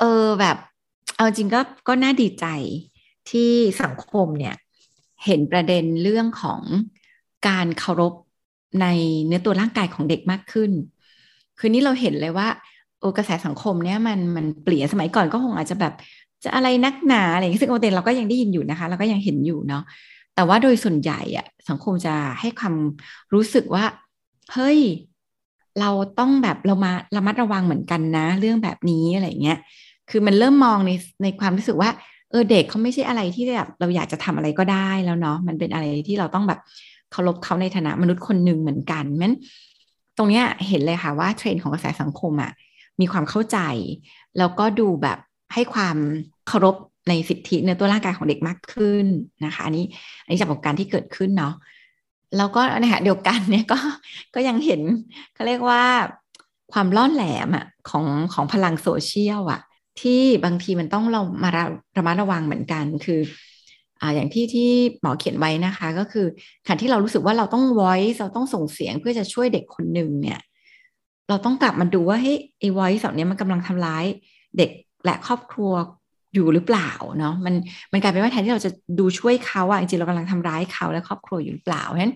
[0.00, 0.56] เออแบบ
[1.16, 2.46] เอาจริงก็ก็น่าดีใจ
[3.30, 3.50] ที่
[3.82, 4.54] สังคมเนี่ย
[5.24, 6.60] เห็นประเด็นเรื่องของ
[7.48, 8.14] การเคารพ
[8.82, 8.86] ใน
[9.26, 10.70] เนื้อตัวร่างกายของเด็กมากขึ้น
[11.58, 12.48] คือนี้เราเห็นเลยว่า
[13.00, 15.94] โอกระแสสังคมเนี่ยมันมันเปลี่ยนสมัยก่อนก็คงอาจจะแบบ
[16.44, 19.82] จะอะไรนักหนาอะไรอย่างนี้ซึ่งประเด็นเราก็ยังได้ยินอยู่นะคะ เราก็ยังเห็นอยู่เนาะ
[20.34, 22.74] แต่ว่าโดยส่วนใหญ่อะสังคมจะให้ความ
[23.34, 23.84] รู้สึกว่า
[24.54, 24.78] เฮ้ย
[25.80, 29.58] เราต้องแบบเรามาระมัดระวังเหมือนกันนะ เรื่องแบบนี้อะไรเงี้ย
[30.10, 30.92] คือมันเริ่มมองใน
[31.22, 31.90] ในความรู้สึกว่า
[32.30, 36.60] เออเด็กเขาไม่ใช่อะไรที่แบบเราอยากจะทำอะไรก็ได้แล้วเนาะมันเป็นอะไรที่เราต้องแบบ
[37.12, 39.32] เคารพเขาในฐานะมนุษย์คนหนึ่งเหมือนกันมัน
[40.18, 42.50] ตรงเนี้ยเห็นเลยค่ะว่าเทรนด์ของกระแสสังคมอะ่ะ
[43.00, 43.58] มีความเข้าใจ
[44.38, 45.18] แล้วก็ดูแบบ
[45.54, 45.96] ให้ความ
[46.48, 46.76] เคารพ
[47.08, 49.06] ในสิทธิในตัวร่างกายของเด็กมากขึ้น
[49.44, 49.84] นะคะอันนี้
[50.24, 51.54] อันนี้จากประสบการณ์ที่เกิดขึ้นเนาะ
[52.36, 53.78] แล้วก็ในขณะเดียวกันเนี่ยก็
[54.34, 54.80] ก็ยังเห็น
[55.34, 55.82] เขาเรียกว่า
[56.72, 59.60] ความล่อนแหลมอะของของพลังโซเชียลอะ
[60.00, 61.64] ที่บางทีมันต้องเรามาระ
[61.96, 63.20] ระมัดระวังเหมือนกันคือ
[64.00, 64.70] อ่าอย่างที่ที่
[65.00, 66.26] หมอเขียนไว้นะคะ ก็คือ
[66.66, 70.40] การที่เรารู้สึกว่าเราต้อง voice เราต้องส่งเสียงเพื่อจะช่วยเด็กคนหนึ่งเนี่ย
[71.28, 74.04] เราต้องกลับมาดูว่าเฮ้ยไอ้ไวส์เหล่านี้มันกำลังทำร้าย
[74.58, 74.70] เด็ก
[75.04, 75.72] และครอบครัว
[76.34, 77.54] อยู่หรือเปล่าเนาะมัน
[77.92, 82.14] มันกลายเป็นว่าแทนที่เราจะดูช่วยเขาอะจริงๆเรากำลังทำร้ายเขาและครอบครัวอยู่หรือเปล่าเพราะฉะนั้น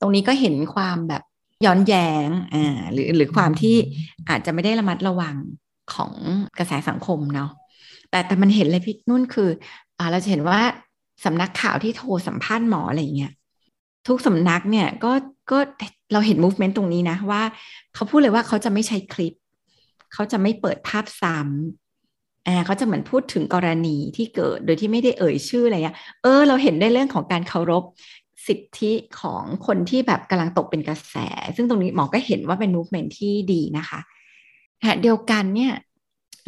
[0.00, 1.22] ตรงนี้ก็เห็นความแบบ
[1.64, 3.76] ย้อนแย้งอ่าหรือหรือความที่
[4.28, 5.36] อาจจะไม่ได้ระมัดระวัง
[5.94, 6.12] ของ
[6.58, 7.50] กระแสสังคมเนาะ
[8.10, 9.48] แต่แต่มันเห็นเลยพี่นุ่นคือ
[9.98, 10.60] อ่าเราจะเห็นว่า
[11.24, 13.32] สำนักข่าวที่โทรสัมภาษณ์หมออะไรเงี้ย
[14.08, 15.12] ทุกสำนักเนี่ยก็
[15.50, 15.58] ก็
[16.12, 17.42] เราเห็น movement ตรงนี้นะว่า
[17.94, 19.34] เขาพูดเลยว่าเขาจะไม่ใช้คลิป
[20.14, 21.87] เขาจะไม่เปิดภาพซ้ำ
[22.48, 27.84] อ่าเขาจะเหมือนพูดถึงกรณีที่เกิดโดยที่ไม่ได้เอ่ยชื่ออะไรเงี้ยเออ เราเห็นได้เรื่องของการเคารพ
[28.46, 31.16] สิทธิของคนที่แบบกำลังตกเป็นกระแส
[31.56, 34.00] ซึ่งตรงนี้หมอก็เห็นว่าเป็น movement ที่ดีนะคะ
[34.80, 35.72] ขณะเดียวกันเนี่ย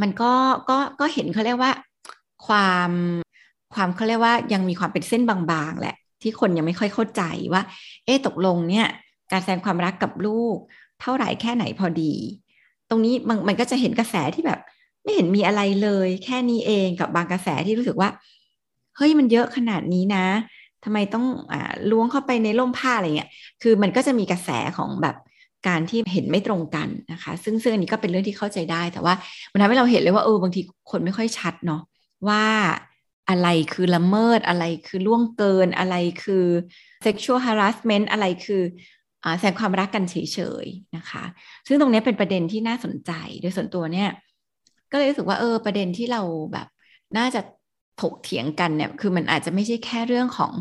[0.03, 0.33] มันก็
[0.71, 1.73] ก็ก็เห็นเขาเรียกว่า
[2.47, 2.91] ความ
[3.75, 7.23] ความเขาเรียกว่ายังมีความเป็นเส้นบางๆแหละ ที่คนยังไม่ค่อยเข้าใจ
[7.53, 7.63] ว่า
[8.05, 8.87] เอ๊ะตกลงเนี่ย
[9.33, 10.57] การแสดงความรักกับลูก
[11.01, 12.13] เท่าไหร่แค่ไหนพอดี
[12.91, 14.61] ตรงนี้มันมันก็จะเห็นกระแสที่แบบ
[15.11, 18.09] ไม่เห็นมีอะไรเลย แค่นี้เองกับบางกระแสที่รู้สึกว่า
[18.97, 20.27] เฮ้ยมันเยอะขนาดนี้นะ
[20.85, 23.31] ทำไมต้องอ่าล้วงเข้าไปในร่มผ้าอะไรเงี้ย
[23.63, 25.17] คือมันก็จะมีกระแสของแบบ
[25.69, 29.15] การที่เห็นไม่ตรงกันนะคะ ซึ่งซึ่งอันนี้ก็เป็นเรื่องที่เข้าใจได้ แต่ว่า
[29.53, 31.83] มันทำให้เราเห็นเลยว่าเออบางทีคนไม่ค่อยชัดเนาะ
[32.29, 32.45] ว่า
[33.31, 36.47] อะไรคือละเมิดอะไรคือล่วงเกินอะไรคือ
[37.05, 38.63] sexual harassment อะไรคือ
[39.39, 40.17] แสดงความรักกันเฉ
[40.65, 41.25] ยๆนะคะ
[41.67, 44.09] ซึ่งตรงนี้เป็นประเด็นที่น่าสนใจ โดยส่วนตัวเนี่ย
[44.91, 46.23] ก็เลยรู้สึกว่าเออประเด็นที่เรา
[46.53, 46.67] แบบ
[47.17, 47.41] น่าจะ
[48.01, 50.53] ถกเถียงกันเนี่ยคือมันอาจจะไม่ใช่แค่เรื่องของ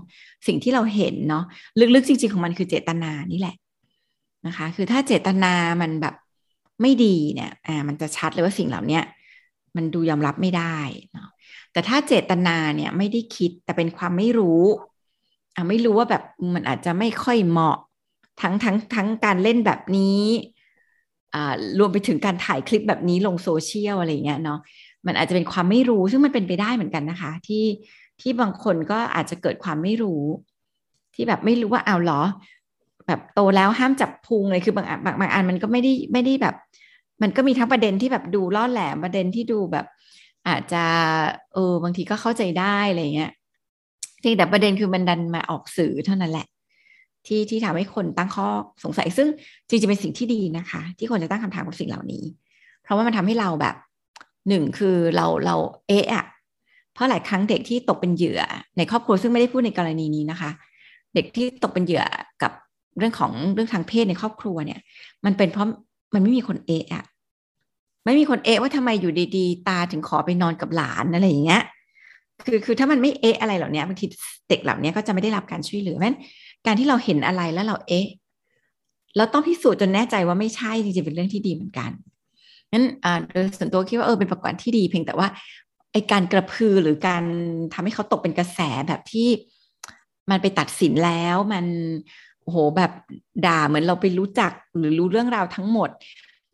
[0.48, 1.44] สิ่งที่เราเห็นเนาะ
[1.80, 3.56] ลึกๆจริง ๆ ของมันคือเจตนานี่แหละ
[4.48, 6.16] นะคะ คือถ้าเจตนามันแบบ
[6.82, 9.00] ไม่ดีเนี่ยอ่ามันจะชัดเลยว่าสิ่งเหล่านี้
[9.76, 10.78] มันดูยอมรับไม่ได้
[11.14, 11.30] เนาะ
[11.72, 14.64] แต่ถ้าเจตนาเนี่ยไม่ได้คิดแต่เป็นความไม่รู้
[15.56, 16.24] อะไม่รู้ว่าแบบ
[16.54, 17.78] มันอาจจะไม่ค่อยเหมาะ
[18.42, 20.22] ทั้งทั้งทั้งการเล่นแบบนี้
[21.80, 24.60] รวมไปถึงการถ่ายคลิปแบบนี้ลงโซเชียลอะไรเงี้ยเนาะ
[25.06, 27.66] มันอาจจะเป็นความไม่รู้ซึ่งมันเป็นไปได้เหมือนกันนะคะ ที่
[28.22, 30.24] ที่บางคนก็อาจจะเกิดความไม่รู้
[31.16, 32.22] ที่แบบไม่รู้ว่าเอาหรอ
[33.08, 36.56] แบบโตแล้วห้ามจับพุงเลยคือบางบางบางอันมันก็ไม่ได้ไม่ได้แบบ
[37.22, 39.86] มันก็มีทั้งประเด็นที่แบบดูล่อแหลมประเด็นที่ดูแบบ
[40.48, 40.84] อาจจะ
[41.54, 43.32] เออบางทีก็เข้าใจได้อะไรเงี้ย
[44.24, 46.48] จริงแต่ประเด็นคือมันดันมาออกสื่อเท่านั้นแหละ
[47.28, 48.48] ที่ที่ทำให้คนตั้งข้อ
[48.84, 49.28] สงสัย ซึ่ง
[49.68, 52.24] จริงๆเป็นสิ่งที่ดีนะคะ ที่คนจะตั้งคำถามกับสิ่งเหล่านี้
[52.84, 53.76] เพราะว่ามันทำให้เราแบบ
[54.50, 55.56] หนึ่งคือเราเรา
[55.88, 56.26] เอะอะ
[56.94, 58.42] เพราะหลายครั้งเด็กที่ตกเป็นเหยื่อ
[58.78, 60.50] ในครอบครัวซึ่งไม่ได้พูดในกรณีนี้นะคะ
[61.16, 62.04] เด็กที่ตกเป็นเหยื่อ
[62.42, 62.52] กับ
[62.98, 64.80] เรื่องของเรื่องทางเพศในครอบครัวเนี่ย
[65.26, 65.68] มันเป็นเพราะ
[66.14, 67.04] มันไม่มีคนเอะอะ
[68.06, 71.64] ไม่มีคนเอะว่าทำไมอยู่ดีๆ ตาถึงขอไปนอนกับหลานอะไรอย่างเงี้ย
[72.46, 74.06] คือคือถ้ามันไม่เอะอะไรเหล่านี้บางที
[74.50, 76.10] เด็กเหล่านี้ก็จะไม่ได้รับการช่วยเหลือแม้
[76.66, 78.08] การที่เราเห็นอะไรแล้วเราเอ๊ะ
[79.16, 81.92] แล้วต้องพิสูจน์จนแน่ใจว่าไม่ใช่จริงๆเป็นเรื่องที่ดีเหมือนกัน
[82.72, 82.86] นั้น
[83.34, 85.28] โดยส่วนตัวคิดว่าเออเป็นประกอบที่ดี เพียงแต่ว่า
[85.92, 87.24] ไอการกระพือหรือการ
[87.74, 89.28] ทำให้เขาตกเป็นกระแสแบบที่
[90.30, 91.66] มันไปตัดสินแล้วมัน
[92.42, 92.92] โอ้โหแบบ
[93.46, 95.90] ด่าเหมือนเราไปรู้จักหรือรู้เรื่องราวทั้งหมด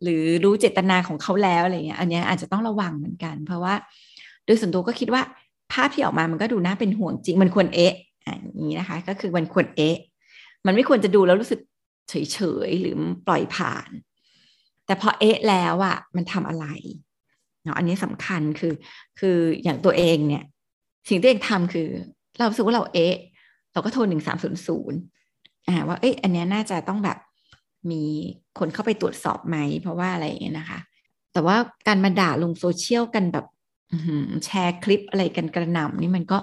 [0.03, 3.73] หรือรู้เจตนาของเขาแล้วอะไรเงี้ยอันนี้อาจจะต้องระวังเหมือนกัน เพราะว่า
[4.45, 5.21] โดยส่วนตัวก็คิดว่า
[5.73, 7.93] ภาพที่ออกมามันก็ดูน่าเป็นห่วงจริง มันควรเอ๊ะ
[8.25, 9.97] อย่างนี้นะคะ ก็คือมันควรเอ๊ะ
[10.65, 11.59] มันไม่ควรจะดูแล้วรู้สึก
[12.09, 12.95] เฉยๆหรือ
[13.27, 13.89] ปล่อยผ่าน
[14.85, 16.65] แต่พอเอ๊ะแล้วอะ่ะมันทำอะไร
[17.63, 18.73] เนาะอันนี้สำคัญคือ
[19.19, 20.43] คืออย่างตัวเองเนี่ย
[21.09, 21.87] สิ่งที่เองทำคือ
[22.37, 23.15] เราสึกว่าเราเอ๊ะ
[23.73, 24.99] เราก็โทรหนึ่งสามศูนย์ศูนย์
[25.67, 27.17] อ่าว่าเอ๊ะอันนี้น่าจะต้องแบบ
[27.91, 28.03] มี
[28.59, 30.79] คนเข้าไปตรวจสอบไหม เพราะว่าอะไรอย่างเงี้ยนะคะ
[31.33, 31.55] แต่ว่า
[31.87, 33.45] การมาด่าลงโซเชียลกันแบบ
[34.45, 36.37] แชร์คลิปอะไรกันกระหน่ำนี่มันก็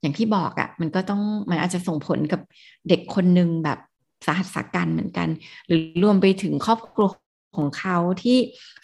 [0.00, 2.40] อย่างที่บอกอะ่ะมันก็ต้องมันอาจจะส่งผลกับ
[2.88, 3.78] เด็กคนหนึ่งแบบ
[4.26, 5.28] สาหัสสากันเหมือนกัน
[5.66, 7.08] หรือรวมไปถึงครอบครัว
[7.56, 8.38] ของเขาที่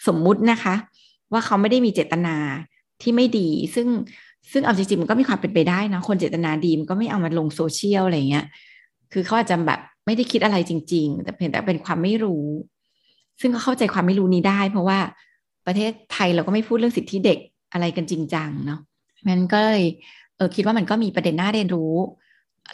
[0.07, 0.75] สมมุตินะคะ
[1.31, 2.35] ว่าเขาไม่ได้มีเจตนา
[3.01, 3.87] ที่ไม่ดี ซึ่ง
[4.51, 8.45] ซึ่งเอาจริงๆมันก็มีความเป็นไปได้นะคนเจตนาดีมันก็ไม่เอามาลงโซเชียลอะไรเงี้ย
[9.13, 12.45] คือเขาอาจจะแบบไม่ได้คิดอะไรจริง ๆ แต่เพียงแต่เป็นความไม่รู้
[13.41, 14.99] ซึ่งก็เข้าใจความไม่รู้นี้ได้ เพราะว่า
[15.67, 17.39] ประเทศไทยเราก็ไม่พูดเรื่องสิทธิเด็ก
[17.73, 18.79] อะไรกันจริงจังเนาะ
[19.27, 19.83] มันก็เลย
[20.37, 21.93] เออคิดว่ามันก็มีประเด็นน่าเรียนรู้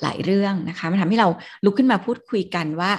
[0.02, 1.28] หลายเรื่องนะคะมันทำให้เรา
[1.66, 2.92] ลุกขึ้นมาพูดคุยกันว่า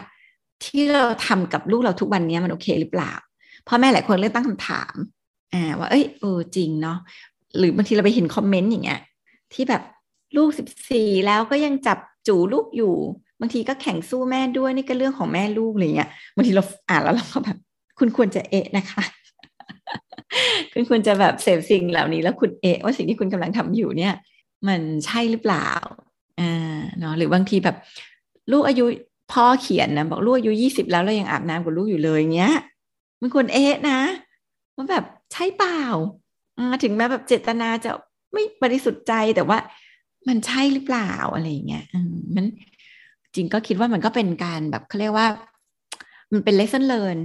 [0.64, 3.12] ที่เราทำกับลูกเราทุกวันนี้มันโอเคหรือเปล่า
[3.68, 4.94] พ่อแม่หลายคนเริ่มตั้งคำถาม
[5.52, 6.98] อ่าว่าเอ้ยเออจริงเนาะ
[7.58, 9.00] หรือบางทีเราไปเห็นคอมเมนต์อย่างเงี้ย
[9.52, 9.82] ที่แบบ
[10.36, 11.98] ลูกสิบสี่แล้วก็ยังจับ
[12.28, 12.94] จูลูกอยู่
[13.40, 17.56] บางทีก็แข่งสู้แม่ด้วยนี่ก็เรื่องของแม่ลูกอะไรเงี้ยบางทีเราอ่านแล้วเราก็แบบ
[17.98, 19.04] คุณควรจะเอะนะคะ
[20.72, 24.14] คุณควรจะแบบเสพสิ่งเหล่านี้แล้วคุณเอะว่าสิ่งที่คุณกำลังทำอยู่เนี่ย
[24.68, 25.70] มันใช่หรือเปล่า
[26.40, 27.76] อ่าเนาะหรือบางทีแบบ
[28.52, 28.84] ลูกอายุ
[29.32, 32.54] พ่อเขียนนะบอกลูกอายุยี่สิบแล้วเรายังอาบน้ำกับลูกอยู่เลยเงี้ย
[33.20, 34.00] มันควรเอะนะ
[34.76, 35.82] ว่าแบบใช่เปล่า
[36.82, 37.90] ถึงแม้แบบเจตนาจะ
[38.32, 39.58] ไม่บริสุทธิ์ใจแต่ว่า
[40.28, 41.84] มันใช่หรือเปล่าอะไรเงี้ย
[42.34, 42.44] มัน
[43.34, 45.28] จริงก็คิดว่ามันก็เป็นการแบบเขาเรียกว่า
[46.32, 47.18] มันเป็น lesson learn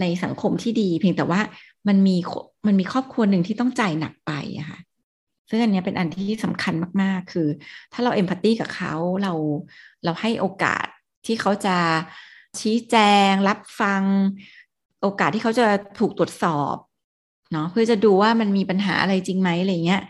[0.00, 1.40] ในสังคมที่ดี เพียงแต่ว่า
[1.88, 2.16] มันมี
[2.66, 4.78] มันมีครอบครัวหนึ่งที่ต้องจ่ายหนักไปอะค่ะ
[5.48, 7.48] ซึ่งอันนี้เป็นอันที่สำคัญมากๆ คือ
[7.92, 9.32] ถ้าเราเอมพัตตีกับเขาเรา
[10.04, 10.86] เราให้โอกาส
[11.26, 11.76] ที่เขาจะ
[12.60, 12.96] ชี้แจ
[13.30, 14.02] ง รับฟัง
[15.02, 15.66] โอกาสที่เขาจะ
[15.98, 16.76] ถูกตรวจสอบ
[17.52, 20.02] เนาะเพื่อจะดูว่ามันมีปัญหาอะไรจริงไหมอะไรเงี้ย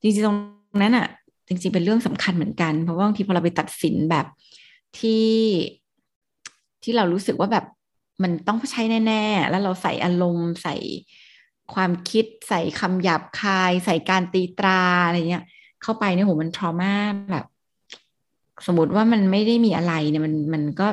[0.00, 0.38] จริงๆตรง
[0.82, 1.06] นั้นอะ
[1.48, 4.26] จริงๆเป็นเรื่องสำคัญเหมือนกัน เพราะว่าบางทีพอเราไปตัดสินแบบ
[4.98, 5.28] ที่
[6.82, 7.64] ที่เรารู้สึกว่าแบบ
[8.22, 10.74] มันต้องใช้แน่ ๆ แล้วเราใส่อารมณ์ใส่
[11.74, 15.44] ความคิดใส่คำหยาบคาย ใส่การตีตราอะไรเงี้ย
[15.82, 16.94] เข้าไปเนี่ยโหมันทรมา
[17.30, 17.46] แบบ
[18.66, 20.86] สมมติว่ามันไม่ได้มีอะไรเนี่ยมันมันก็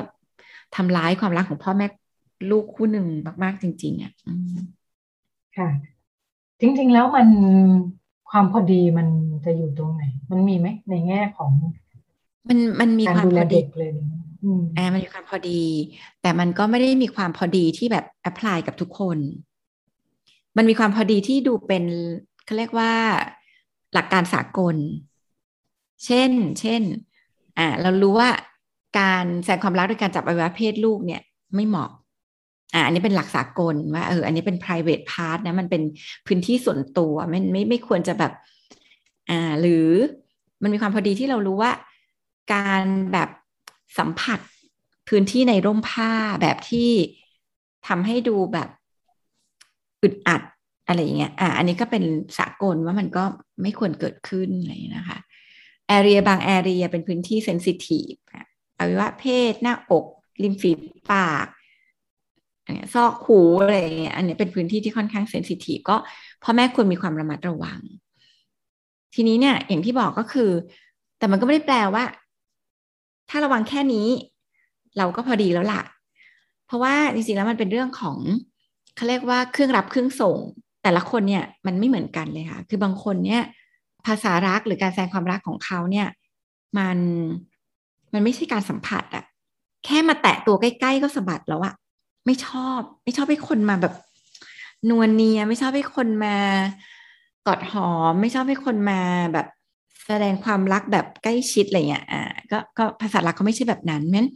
[0.76, 1.86] ทำร้ายความรักของพ่อแม่
[2.50, 3.06] ลูกคู่หนึ่ง
[3.42, 4.12] มาก ๆ จริง ๆอะ
[5.58, 5.70] ค่ะ
[6.60, 7.28] จริง ๆ แล้วมัน
[8.30, 9.06] ความพอดีมัน
[9.44, 11.50] จะอยู่ตรงไหน มันมีไหมในแง่ของ
[12.48, 13.90] มันมันมีความพอดีเลย
[14.78, 15.60] อ่ามันมีความพอดี
[16.22, 19.18] แต่มันก็ไม่ได้มีความพอดีที่แบบแอพพลายกับทุกคน
[20.56, 21.84] มันมีความพอดีที่ดูเป็น
[22.44, 22.92] เขาเรียกว่า
[23.94, 24.76] หลักการสากล
[26.04, 26.30] เช่น
[26.60, 26.82] เช่น
[27.58, 28.30] อ่า เรารู้ว่า
[28.98, 31.22] การแสดงความรักด้วยการจับอวัยวะเพศลูกเนี่ย
[31.54, 31.90] ไม่เหมาะ
[32.74, 35.82] อ่า อันนี้เป็นหลักสากลว่าเออ อันนี้เป็น private part นะ มันเป็น
[36.26, 38.32] พื้นที่ส่วนตัวไม่ไม่ไม่ควรจะแบบ
[39.30, 39.88] อ่า หรือ
[40.62, 41.72] มันมีความพอดีที่เรารู้ว่า
[42.54, 43.28] การแบบ
[43.98, 44.40] สัมผัส
[45.08, 46.90] พื้นที่ในร่มผ้าแบบที่
[47.88, 48.68] ทำให้ดูแบบ
[50.02, 50.42] อึดอัด
[50.86, 52.04] อะไรอย่างเงี้ย อะอันนี้ก็เป็น
[52.38, 53.24] สากลว่ามันก็
[53.62, 55.18] ไม่ควรเกิดขึ้นอะไรนะคะ
[55.88, 58.12] แอเรียบางแอเรียเป็นพื้นที่เซนซิทีฟ
[58.78, 60.04] อวัยวะเพศ หน้าอก
[60.42, 60.70] ริมฝี
[61.12, 61.46] ปาก
[62.94, 65.96] ซอกหูอะไรเงี้ย อันนี้เป็นพื้นที่ที่ค่อนข้างเซนซิทีฟก็
[66.42, 67.78] พ่อแม่ควรมีความระมัดระวัง
[69.14, 70.50] ทีนี้เนี่ย อย่างที่บอกก็คือ
[71.18, 72.04] แต่มันก็ไม่ได้แปลว่า
[73.30, 74.08] ถ้าระวังแค่นี้
[74.98, 75.82] เราก็พอดีแล้วล่ะ
[76.66, 78.16] เพราะว่าจริงๆแล้วมันเป็นเรื่องของ
[78.96, 80.38] เขาเรียกว่าเครื่องรับเครื่องส่ง
[80.82, 83.42] แต่ละคนเนี่ยมันไม่เหมือนกันเลยค่ะ คือบางคนเนี่ย
[84.06, 86.08] ภาษารักหรือการแสดงความรักของเขาเนี่ย
[86.78, 86.98] มัน
[88.12, 89.24] มันไม่ใช่การสัมผัสอะ
[89.84, 91.74] แค่มาแตะตัวใกล้ ๆ ก็สะบัดแล้วอะ
[92.26, 93.94] ไม่ชอบ ไม่ชอบให้คนมาแบบ
[94.90, 96.36] นวลเนียไม่ชอบให้คนมา
[97.46, 99.00] กอดหอม ไม่ชอบให้คนมา
[99.32, 99.46] แบบ
[100.06, 104.28] แสดงความรักแบบใกล้ชิดอะไรเงี้ยอ่าก็ก็ภาษารักเขาไม่ใช่แบบนั้นเพราะนั้น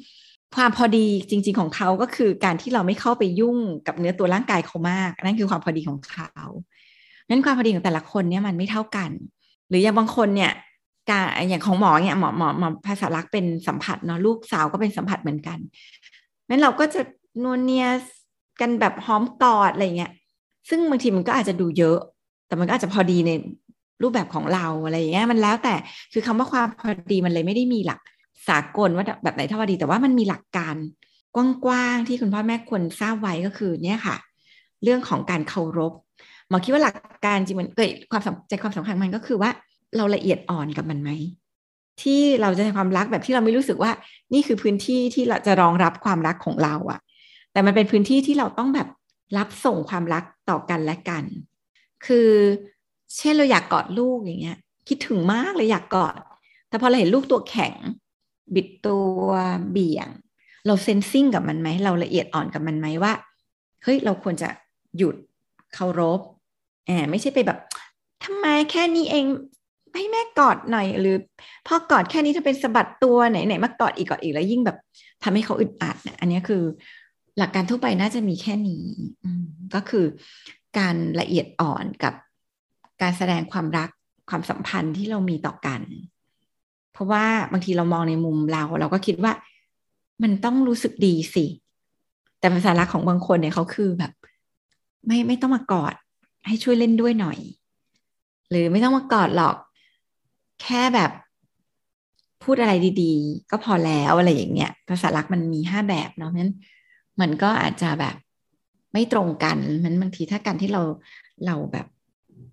[0.57, 6.47] ความพอดีจริง ๆของเขาก็คือการที่เราไม่เข้าไปยุ่งกับเนื้อตัวร่างกายเขามาก นั่นคือความพอดีของเขา
[7.29, 9.11] นั้นความพอดีของแต่ละคนเนี่ยมันไม่เท่ากัน
[9.69, 10.53] หรืออย่างบางคนเนี่ย
[11.11, 15.59] การอย่างของหมอเนี่ยหมอหมอหมอภาษารักเป็นสัมผัสเนาะลูกสาวก็เป็นสัมผัสเหมือนกัน
[16.49, 17.01] นั้นเราก็จะ
[17.45, 17.87] นวลเนีย
[18.61, 20.13] กันแบบหอมกอดอะไรเงี้ย
[20.69, 21.99] ซึ่งบางทีมันก็อาจจะดูเยอะ
[22.47, 23.31] แต่มันก็อาจจะพอดีใน
[24.03, 25.75] รูปแบบของเราอะไรเงี้ย มันแล้วแต่
[26.13, 28.01] คือคำว่าความพอดีมันเลยไม่ได้มีหลัก
[28.49, 30.77] สากลว่าแบบไหนเท่าดี แต่ว่ามันมีหลักการ
[31.35, 31.39] ก
[31.69, 34.17] ว้างๆที่คุณพ่อแม่ควรทราบไว้ก็คือเนี่ยค่ะ
[34.83, 35.93] เรื่องของการเคารพ
[36.49, 39.51] หมอคิดว่าหลักการจริงมันเกิดความใจความสำคัญมันก็คือว่า
[39.97, 41.11] เราละเอียดอ่อนกับมันไหม
[42.03, 43.93] ที่เราจะให้ความรักแบบที่เราไม่รู้สึกว่า
[44.33, 47.01] นี่คือพื้นที่ที่เราจะรองรับความรักของเราอะ
[47.53, 48.89] แต่มันเป็นพื้นที่ที่เราต้องแบบ
[49.39, 51.25] รับส่งความรักต่อกันและกัน
[52.07, 52.31] คือ
[53.17, 56.15] เช่นเราอยากกอดลูกอย่างเงี้ย คิดถึงมากเลยอยากกอด
[56.69, 57.75] แต่พอเราเห็นลูกตัวแข็ง
[58.55, 59.29] บิดตัว
[59.71, 60.09] เบี่ยง
[60.67, 63.13] เราเซนซิงกับมันไหม เราละเอียดอ่อนกับมันไหมว่า
[63.83, 64.49] เฮ้ย เราควรจะ
[64.97, 65.17] หยุด
[65.75, 66.21] เคารพ
[66.87, 67.59] แอบไม่ใช่ไปแบบ
[68.25, 69.27] ทำไมแค่นี้เอง
[69.95, 71.17] ให้แม่กอดหน่อย หรือ
[71.67, 74.79] พอกอดแค่นี้ถ้าเป็นสะบัดตัวไหนไหนมากอดอีกกอดอีกแล้วยิ่งแบบ
[75.23, 76.63] ทำให้เขาอึดอัดอันนี้คือ
[77.39, 78.85] หลักการทั่วไปน่าจะมีแค่นี้
[79.75, 80.05] ก็คือ
[80.79, 82.15] การละเอียดอ่อนกับ
[83.03, 83.91] การแสดงความรัก
[84.31, 85.81] ความสัมพันธ์ที่เรามีต่อกัน
[86.93, 89.33] เพราะว่าบางทีเรามองในมุมเรา เราก็คิดว่า
[90.23, 91.45] มันต้องรู้สึกดีสิ
[92.39, 94.13] แต่ภาษารักของบางคนเนี่ยเขาคือแบบ
[95.07, 95.95] ไม่ไม่ต้องมากอด
[96.47, 97.39] ให้ช่วยเล่นด้วยหน่อย
[98.51, 99.57] หรือไม่ต้องมากอดหรอก
[100.63, 101.11] แค่แบบ
[102.43, 102.73] พูดอะไร
[103.03, 106.55] ดีๆ ก็พอแล้วอะไรอย่างเงี้ยภาษารักมันมีห้าแบบเนาะเพราะฉะนั้น
[107.21, 108.15] มันก็อาจจะแบบ
[108.93, 110.83] ไม่ตรงกันมันบางทีถ้าการที่เรา
[111.47, 111.87] เราแบบ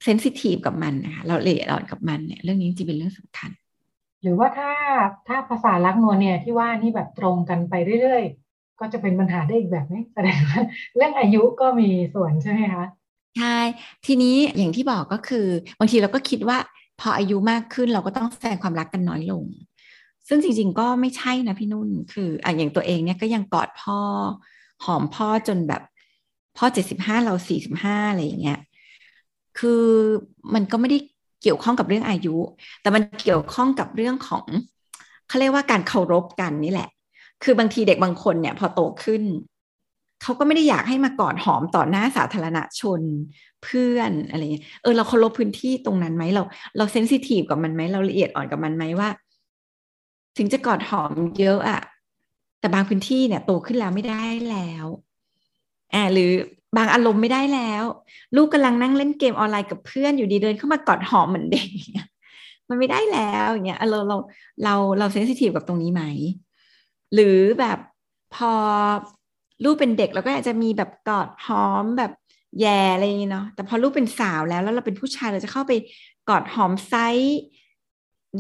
[0.04, 3.52] เซนซิทีฟกับมันนะคะเราละเอียดอ่อนกับมันเนี่ยเรื่องนี้จริงเป็นเรื่องสำคัญ
[4.28, 4.72] รือว่าถ้า
[5.28, 10.62] ถ้าภาษาลักนวลเนี่ยที่ว่านี่แบบตรงกันไปเรื่อยๆ ก็จะเป็นปัญหาได้อีกแบบนี้แสดงว่า
[10.96, 12.86] เรื่องอายุก็มีส่วนใช่ไหมคะ
[13.38, 13.58] ใช่
[14.06, 15.46] ทีนี้อย่างที่บอกก็คือ
[15.80, 16.58] บางทีเราก็คิดว่า
[17.00, 19.44] พออายุมากขึ้นเราก็ต้องแสดงความรักกันน้อยลง
[20.28, 24.00] ซึ่งจริงๆก็ไม่ใช่นะพี่นุ่นคืออะอย่างตัวเองเนี่ยก็ยังกอดพ่อ
[24.86, 25.82] หอมพ่อจนแบบ
[26.58, 28.60] พ่อเจ็ดสิบห้าเราสี่สิบห้าอะไรอย่างเงี้ย
[29.60, 29.84] คือ
[30.54, 30.98] มันก็ไม่ได้
[31.42, 32.36] เกี่ยวข้องกับเรื่องอายุ
[32.82, 34.46] แต่มันเกี่ยวข้องกับเรื่องของ
[35.28, 36.90] เขาเรียกว่าการเคารพกันนี่แหละ
[37.44, 39.24] คือบางทีเด็กบางคนเนี่ยพอโตขึ้น
[40.22, 43.02] เขาก็ไม่ได้อยากให้มากอดหอมต่อหน้าสาธารณชน
[43.64, 46.42] เพื่อนอะไรเงี้ยเออเราเคารพพื้นที่ตรงนั้นไหมเรา
[46.78, 49.10] เราเซนซิทีฟกับมันไหมเราละเอียดอ่อนกับมันไหมว่า
[50.38, 51.80] ถึงจะกอดหอมเยอะอะ
[52.60, 54.88] แต่บางพื้นที่เนี่ยโตขึ้นแล้วไม่ได้แล้ว
[55.94, 56.32] อ่าหรือ
[56.76, 57.84] บางอารมณ์ไม่ได้แล้ว
[58.36, 61.68] ลูกกำลังนั่งเล่นเกมออนไลน์กับเพื่อนอยู่ดีเดินเข้ามากอดหอมเหมือนเด็ก
[62.70, 64.18] มันไม่ได้แล้วอย่างเงี้ยเราเรา
[64.64, 66.04] เราเราเซนซิทีฟกับตรงนี้ไหม
[67.14, 67.80] หรือแบบ
[68.36, 68.54] พอ
[69.64, 72.12] ลูกเป็นเด็กเราก็อาจจะมีแบบกอดหอมแบบ
[72.62, 75.74] แย่อะไรอย่างเงี้เนาะแต่พอลูกเป็นสาวแล้วแล้วเราเป็นผู้ชายเราจะเข้าไป
[76.30, 77.38] กอดหอมไซส์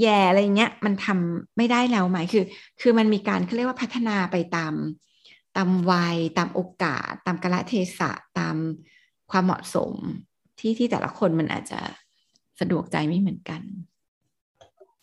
[0.02, 2.44] แย่อะไรเงี้ย มันทำไม่ได้แล้วไหมคือ
[2.82, 4.74] คือมันมีการเขาเรียกว่าพัฒนาไปตาม
[5.58, 8.55] ตามวัย ตามโอกาส ตามกาลเทศะตาม
[9.32, 9.93] ความเหมาะสม
[10.60, 11.80] ที่ที่แต่ละคนมันอาจจะ
[12.60, 13.62] สะดวกใจไม่เหมือนกัน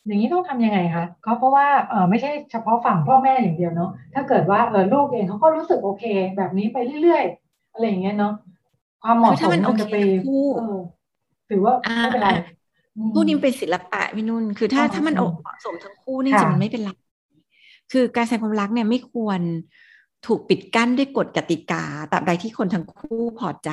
[0.07, 6.05] อย่างนี้ต้องทำยังไงคะก็เพราะว่าเออไม่ใช่เฉพาะฝั่งพ่อแม่อย่างเดียวเนาะถ้าเกิดว่าเออลูกเองเขาก็รู้สึกโอเค
[6.37, 8.33] แบบนี้ไปเรื่อยๆอะไรอย่างเงี้ยเนาะ
[9.03, 9.97] ความเหมาะสมมันจะไป
[11.49, 12.29] ถือว่าไม่เป็นไร
[13.15, 16.91] ผู้นี้เป็นศิลปะพี่นุ่น คือถ้าถ้ามันเหมาะสมทั้งคู่นี่จะมันไม่เป็นไร
[17.93, 19.41] คือการแสดงความรักเนี่ยไม่ควร
[20.27, 23.71] ถูกปิดกั้นด้วยกฎกติกาตราบใดที่คนทั้งคู่พอใจ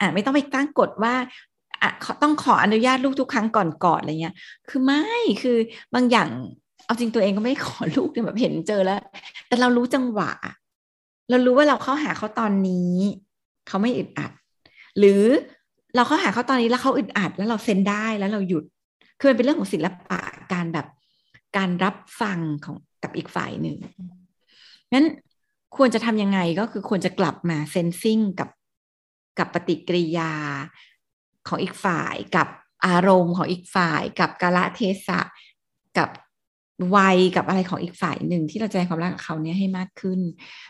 [0.00, 1.14] อ่าไม่ต้องไปตั้งกฎว่า
[1.82, 1.90] อะ
[2.22, 4.34] ต้องขออนุญาตลูกทุกครั้งก่อนกอดอะไรเงี้ย
[4.68, 5.04] คือไม่
[5.42, 5.56] คือ
[5.94, 6.28] บางอย่าง
[6.86, 9.00] เอาจริงตัวเองก็ไม่ขอลูกเนี่ยแบบเห็นเจอแล้ว
[9.46, 10.30] แต่เรารู้จังหวะ
[11.30, 12.94] เรารู้ว่าเราเข้าหาเขาตอนนี้
[13.68, 14.30] เขาไม่อึดอัด
[14.98, 15.22] หรือ
[15.96, 18.64] เราเข้าหาเขาตอนนี้แล้วเขาอึดอัด แล้วเราเซ็นได้แล้วเราหยุด
[19.18, 20.20] คือมันเป็นเรื่องของศิลปะ
[20.52, 20.86] การแบบ
[21.56, 23.76] การรับฟังของกับอีกฝ่ายหนึ่ง
[24.92, 25.06] นั้น
[25.78, 28.48] ควรจะทำยังไงก็คือควรจะกลับมาเซนซิงกับ
[29.38, 30.32] กับปฏิกิริยา
[31.48, 32.48] ของอีกฝ่ายกับ
[32.86, 35.20] อารมณ์ของอีกฝ่าย กับกาละเทศะ
[35.98, 36.08] กับ
[36.96, 40.20] วัยกับอะไรของอีกฝ่ายหนึ่งที่เราจะให้ความรักกับเขาเนี่ยให้มากขึ้น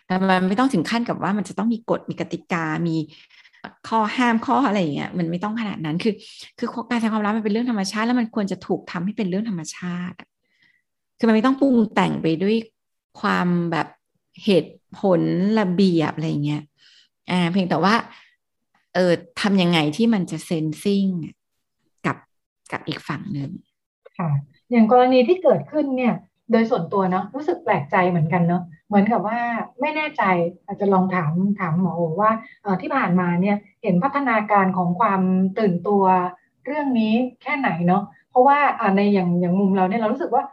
[0.06, 2.96] แต่มันไม่ต้องถึงขั้นกับว่ามันจะต้องมีกฎมีกติกา มี
[3.88, 6.14] ข้อห้ามข้ออะไรอย่างเงี้ยมันไม่ต้องขนาดนั้นคือ
[6.58, 10.16] คือการแสดงความรักมันเป็นเรื่องธรรมชาติแล้วมันควรจะถูกทำให้เป็นเรื่องธรรมชาติ
[11.18, 12.56] คือมันไม่ต้องปรุงแต่งไปด้วย
[13.20, 13.88] ความแบบ
[14.44, 15.22] เหตุ ผล
[15.60, 16.62] ระเบียบอะไรเงี้ย
[17.30, 17.94] อ่าเพียงแต่ว่า
[18.94, 21.04] เออทำยังไงที่มันจะเซนซิ่ง
[22.06, 22.16] กับ
[22.72, 23.50] กับอีกฝั่งหนึ่ง
[24.18, 24.30] ค่ะ
[24.70, 26.14] อย่างกรณีที่เกิดขึ้นเนี่ย
[26.52, 29.38] โดยส่วนตัวเนาะรู้สึกแปลกใจเหมือนกันเนาะเหมือนกับว่า
[29.80, 30.22] ไม่แน่ใจ
[30.66, 32.30] อาจจะลองถามถามหมอโอว่า
[32.82, 35.20] ที่ผ่านมาเนี่ยเห็นพัฒนาการของความ
[35.58, 36.04] ตื่นตัว
[36.64, 38.58] เรื่องนี้แค่ไหนเนาะเพราะว่า
[38.96, 40.44] ในอย่างอย่างมุมเราเนี่ยเรารู้สึกว่า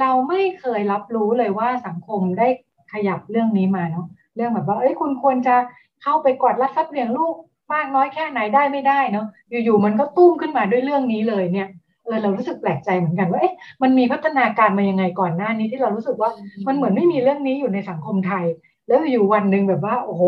[0.00, 2.48] เราไม่เคยรับรู้เลยว่าสังคมได้
[2.92, 4.06] ขยับเรื่องนี้มาเนาะ
[4.36, 5.56] เรื่องแบบว่าเอ้ยคุณควรจะ
[6.02, 7.34] เข้าไปกอดรัดฟัดเหวี่ยงลูก
[7.74, 9.26] มากน้อยแค่ไหนได้ไม่ได้เนาะ
[9.64, 11.68] อยู่ๆมันก็ตุ้มขึ้นมาด้วยเรื่องนี้เลยเนี่ย
[12.04, 16.30] เออเรารู้สึกแปลกใจเหมือนกันว่าเอ๊ะมันมีพัฒนาการมายังไงก่อนหน้านี้ที่เรารู้สึกว่า
[16.66, 18.44] มันเหมือนไม่มีเรื่องนี้อยู่ในสังคมไทย
[18.88, 20.22] แล้วอยู่วันหนึ่งแบบว่าโอ้โห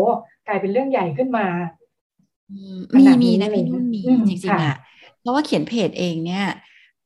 [0.47, 1.45] กลายเป็นเรื่องใหญ่ขึ้นมา
[2.95, 4.75] มีมีนะพี่นุ่นมีจริงๆอะ
[5.21, 6.45] เพราะว่าเขียนเพจเองเนี่ย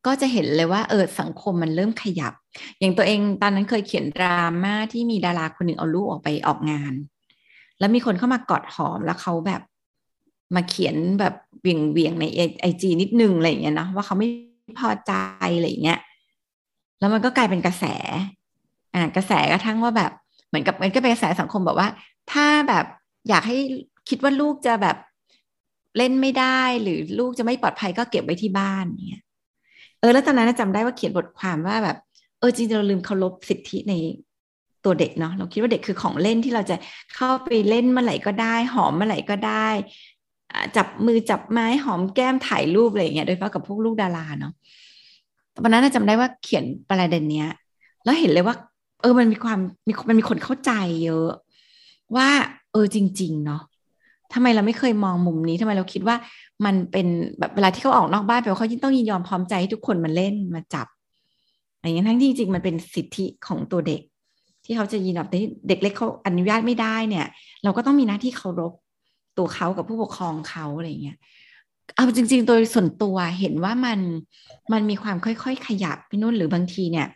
[0.06, 2.34] ก็จะเห็นเลยว่าเออสังคมมันเริ่มขยับ
[2.80, 6.94] อย่างตัวเองตอนนั้นเคยเขียนดราม่าที่มีดาราคนหนึ่งเอาลูกออกไปออกงาน
[7.80, 9.62] แล้วมีคนเข้ามากอดหอมแล้วเขาแบบ
[10.56, 12.26] มาเขียนแบบเวียงเวียงใน
[12.62, 14.28] ไอจีนิดนึงอะไรอย่างเงี้ยนะว่าเขาไม่
[14.80, 15.12] พอใจ
[15.58, 16.00] อะไรเงี้ย
[17.00, 17.86] แล้วมันก็กลายเป็นกระแส
[18.96, 20.12] อ่ากระแสกระทั่งว่าแบบ
[20.48, 21.90] เหมือนกับมันก็เป็นกระแสสังคมแบบว่า
[22.32, 22.86] ถ้าแบบ
[23.30, 23.58] อยากให้
[24.10, 24.98] คิดว่าลูกจะแบบ
[25.98, 29.24] เล่นไม่ได้หรือลูกจะไม่ปลอดภัยก็เก็บไว้ที่บ้านเนี่ย
[30.02, 31.98] เออแล้วตอนนั้นจำได้ว่าเขียนบทความว่าแบบ
[32.40, 33.94] เออจริงๆเราลืมเคารพสิทธิใน
[34.86, 36.76] ตัวเด็กเนาะเราคิดว่าเด็กคือของเล่นที่เราจะ
[37.16, 39.68] เข้าไปเล่นเมื่อไหร่ก็ได้ หอมเมื่อไหร่ก็ได้
[40.78, 44.54] จับมือจับไม้หอมแก้มถ่ายรูปอะไรอย่างเงี้ยโดยเฉพาะกับพวกลูกดาราเนาะ
[45.64, 47.50] ตอนนั้นจำได้ว่าเขียนประเด็นเนี้ย
[48.04, 48.56] แล้วเห็นเลยว่า
[49.02, 50.72] เออมันมีความมีมันมีคนเข้าใจ
[51.06, 51.30] เยอะ
[52.16, 52.30] ว่า
[52.72, 53.62] เออจริง ๆ เนาะ
[54.34, 56.16] ทำไมเราไม่เคยมองมุมนี้ทำไมเราคิดว่า
[56.66, 57.08] มันเป็น
[57.40, 60.88] แบบเวลาที่เขาออกนอกบ้านแปลว่าเขาต้องยินยอมพร้อมใจให้ทุกคนมาเล่นมาจับ
[61.76, 64.02] อะไรอย่างนี้ทั้งที่จริงมันเป็นสิทธิของตัวเด็ก
[64.66, 67.26] ที่เขาจะยินยอมแต่เด็กเล็กเขาอนุญาตไม่ได้เนี่ย
[67.64, 68.74] เราก็ต้องมีหน้าที่เคารพ
[69.38, 71.18] ตัวเขากับผู้ปกครองเขาอะไรอย่างเงี้ย
[71.96, 74.00] เอาจริง ๆ โดยส่วนตัวเห็นว่ามัน
[74.74, 77.08] มันมีความค่อยๆ ขยับพี่นุ่นหรือบางทีเนี่ย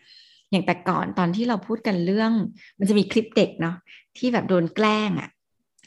[0.52, 2.32] อย่างแต่ก่อนตอนที่เราพูดกันเรื่อง
[2.80, 3.76] มันจะมีคลิปเด็กเนาะ
[4.18, 5.30] ที่แบบโดนแกล้งอะ่ะ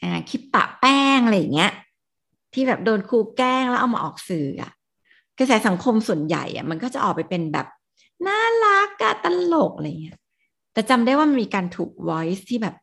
[0.02, 1.72] อ่าคลิปปะแป้งอะไรอย่างเงี้ย
[2.54, 4.72] ที่แบบโดนครูแกล้งแล้วเอามาออกสื่ออะ
[5.38, 7.66] กระแสสังคมส่วนใหญ่อะมันก็จะออกไปเป็นแบบ
[8.26, 10.16] น่ารักอะตลกอะไรเงี้ย
[10.72, 12.74] แต่จำได้ว่ามันมีการถูก voice ที่แบบ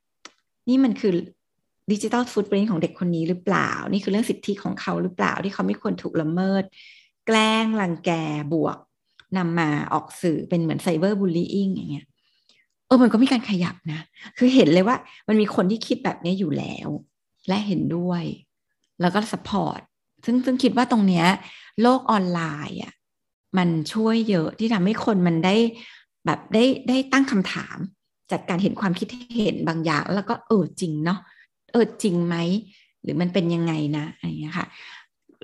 [0.69, 1.13] นี่มันคือ
[1.91, 6.63] digital footprint ของเด็กคนนี้หรือเปล่า นี่คือเรื่องสิทธิของเขาหรือเปล่าที่เขาไม่ควรถูกละเมิด
[7.27, 8.11] แกล้งรังแก
[8.53, 8.77] บวก
[9.37, 12.05] นำมาออกสื่อเป็นเหมือน cyberbullying อย่างเงี้ย
[12.85, 14.01] เออมันก็มีการขยับนะ
[14.37, 16.89] คือเห็นเลยว่า มันมีคนที่คิดแบบนี้อยู่แล้ว
[17.47, 18.23] และเห็นด้วย
[19.01, 19.79] แล้วก็ support
[20.25, 21.25] ซึ่งซึ่งคิดว่าตรงเนี้ย
[21.81, 22.93] โลกออนไลน์อะ
[23.57, 25.55] มันช่วยเยอะที่ทำให้คนมันได้
[26.25, 27.77] แบบได้ได้ตั้งคำถาม
[28.31, 31.19] จากการเห็นความคิดเห็นบางอย่าง แล้วก็เออจริงเนาะ
[31.71, 32.35] เออจริงไหม
[33.01, 34.67] หรือมันเป็นยังไงนะอะไรอย่างเงี้ยค่ะ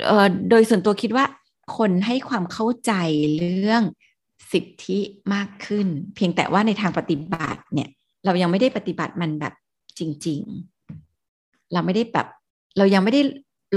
[0.05, 1.25] เออโดยส่วนตัวคิดว่า
[1.77, 2.93] คนให้ความเข้าใจ
[3.37, 3.81] เรื่อง
[4.54, 4.99] สิทธิ
[5.34, 7.89] มากขึ้น เพียงแต่ว่าในทางปฏิบัติเนี่ย
[8.26, 9.54] เรายังไม่ได้ปฏิบัติมันแบบ
[9.99, 10.41] จริง
[11.08, 12.28] ๆ เราไม่ได้แบบ
[12.78, 13.22] เรายังไม่ได้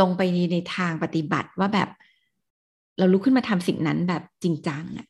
[0.01, 0.22] ลงไป
[0.53, 1.89] ในทางปฏิบัติว่าแบบ
[2.99, 5.07] เราลุกขึ้นมาทำสิ่งนั้นแบบจริงจังอะ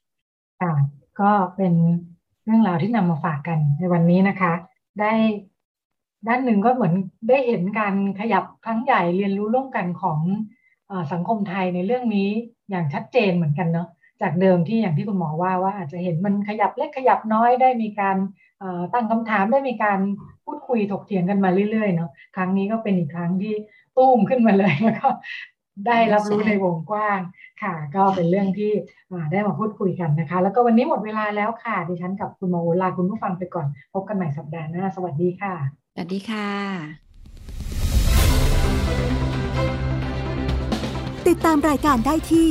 [1.21, 1.75] ก็เป็น
[2.45, 4.53] เรื่องราวที่นำมาฝากกันในวันนี้นะคะ
[5.01, 5.13] ได้
[6.27, 6.95] ด้านหนึ่งก็เหมือน
[7.29, 10.19] ได้เห็นการขยับครั้งใหญ่เรียนรู้ร่วมกันของ
[10.91, 12.29] อสังคมไทยในเรื่องนี้
[12.71, 13.89] อย่างชัดเจนเหมือนกันเนาะ
[14.23, 18.17] จากเดิมที่อย่างที่คุณหมอว่าว่าอาจจะเห็นมันขยับเล็กขยับน้อยได้มีการ
[18.93, 19.99] ตั้งคำถามได้มีการ
[20.45, 23.55] พูดคุยถกเถียงกันมาเรื่อยๆเนาะครั้งนี้ก็เป็นอีกครั้งที่
[23.97, 25.09] ตุ้มขึ้นมาเลยแล้วก็
[25.87, 27.21] ได้รับรู้ในวงกว้าง
[27.63, 28.73] ค่ะ ก็เป็นเรื่องที่
[29.33, 35.55] ได้มาพูดคุยกันนะคะ แล้วก็วันนี้หมดเวลาแล้วค่ะ ดิฉันกับคุณหมอลาคุณผู้ฟังไปก่อน พบกันใหม่สัปดาห์หน้า สวัสดีค่ะ
[35.95, 36.49] สวัสดีค่ะ
[41.29, 42.51] ติดตามรายการได้ที่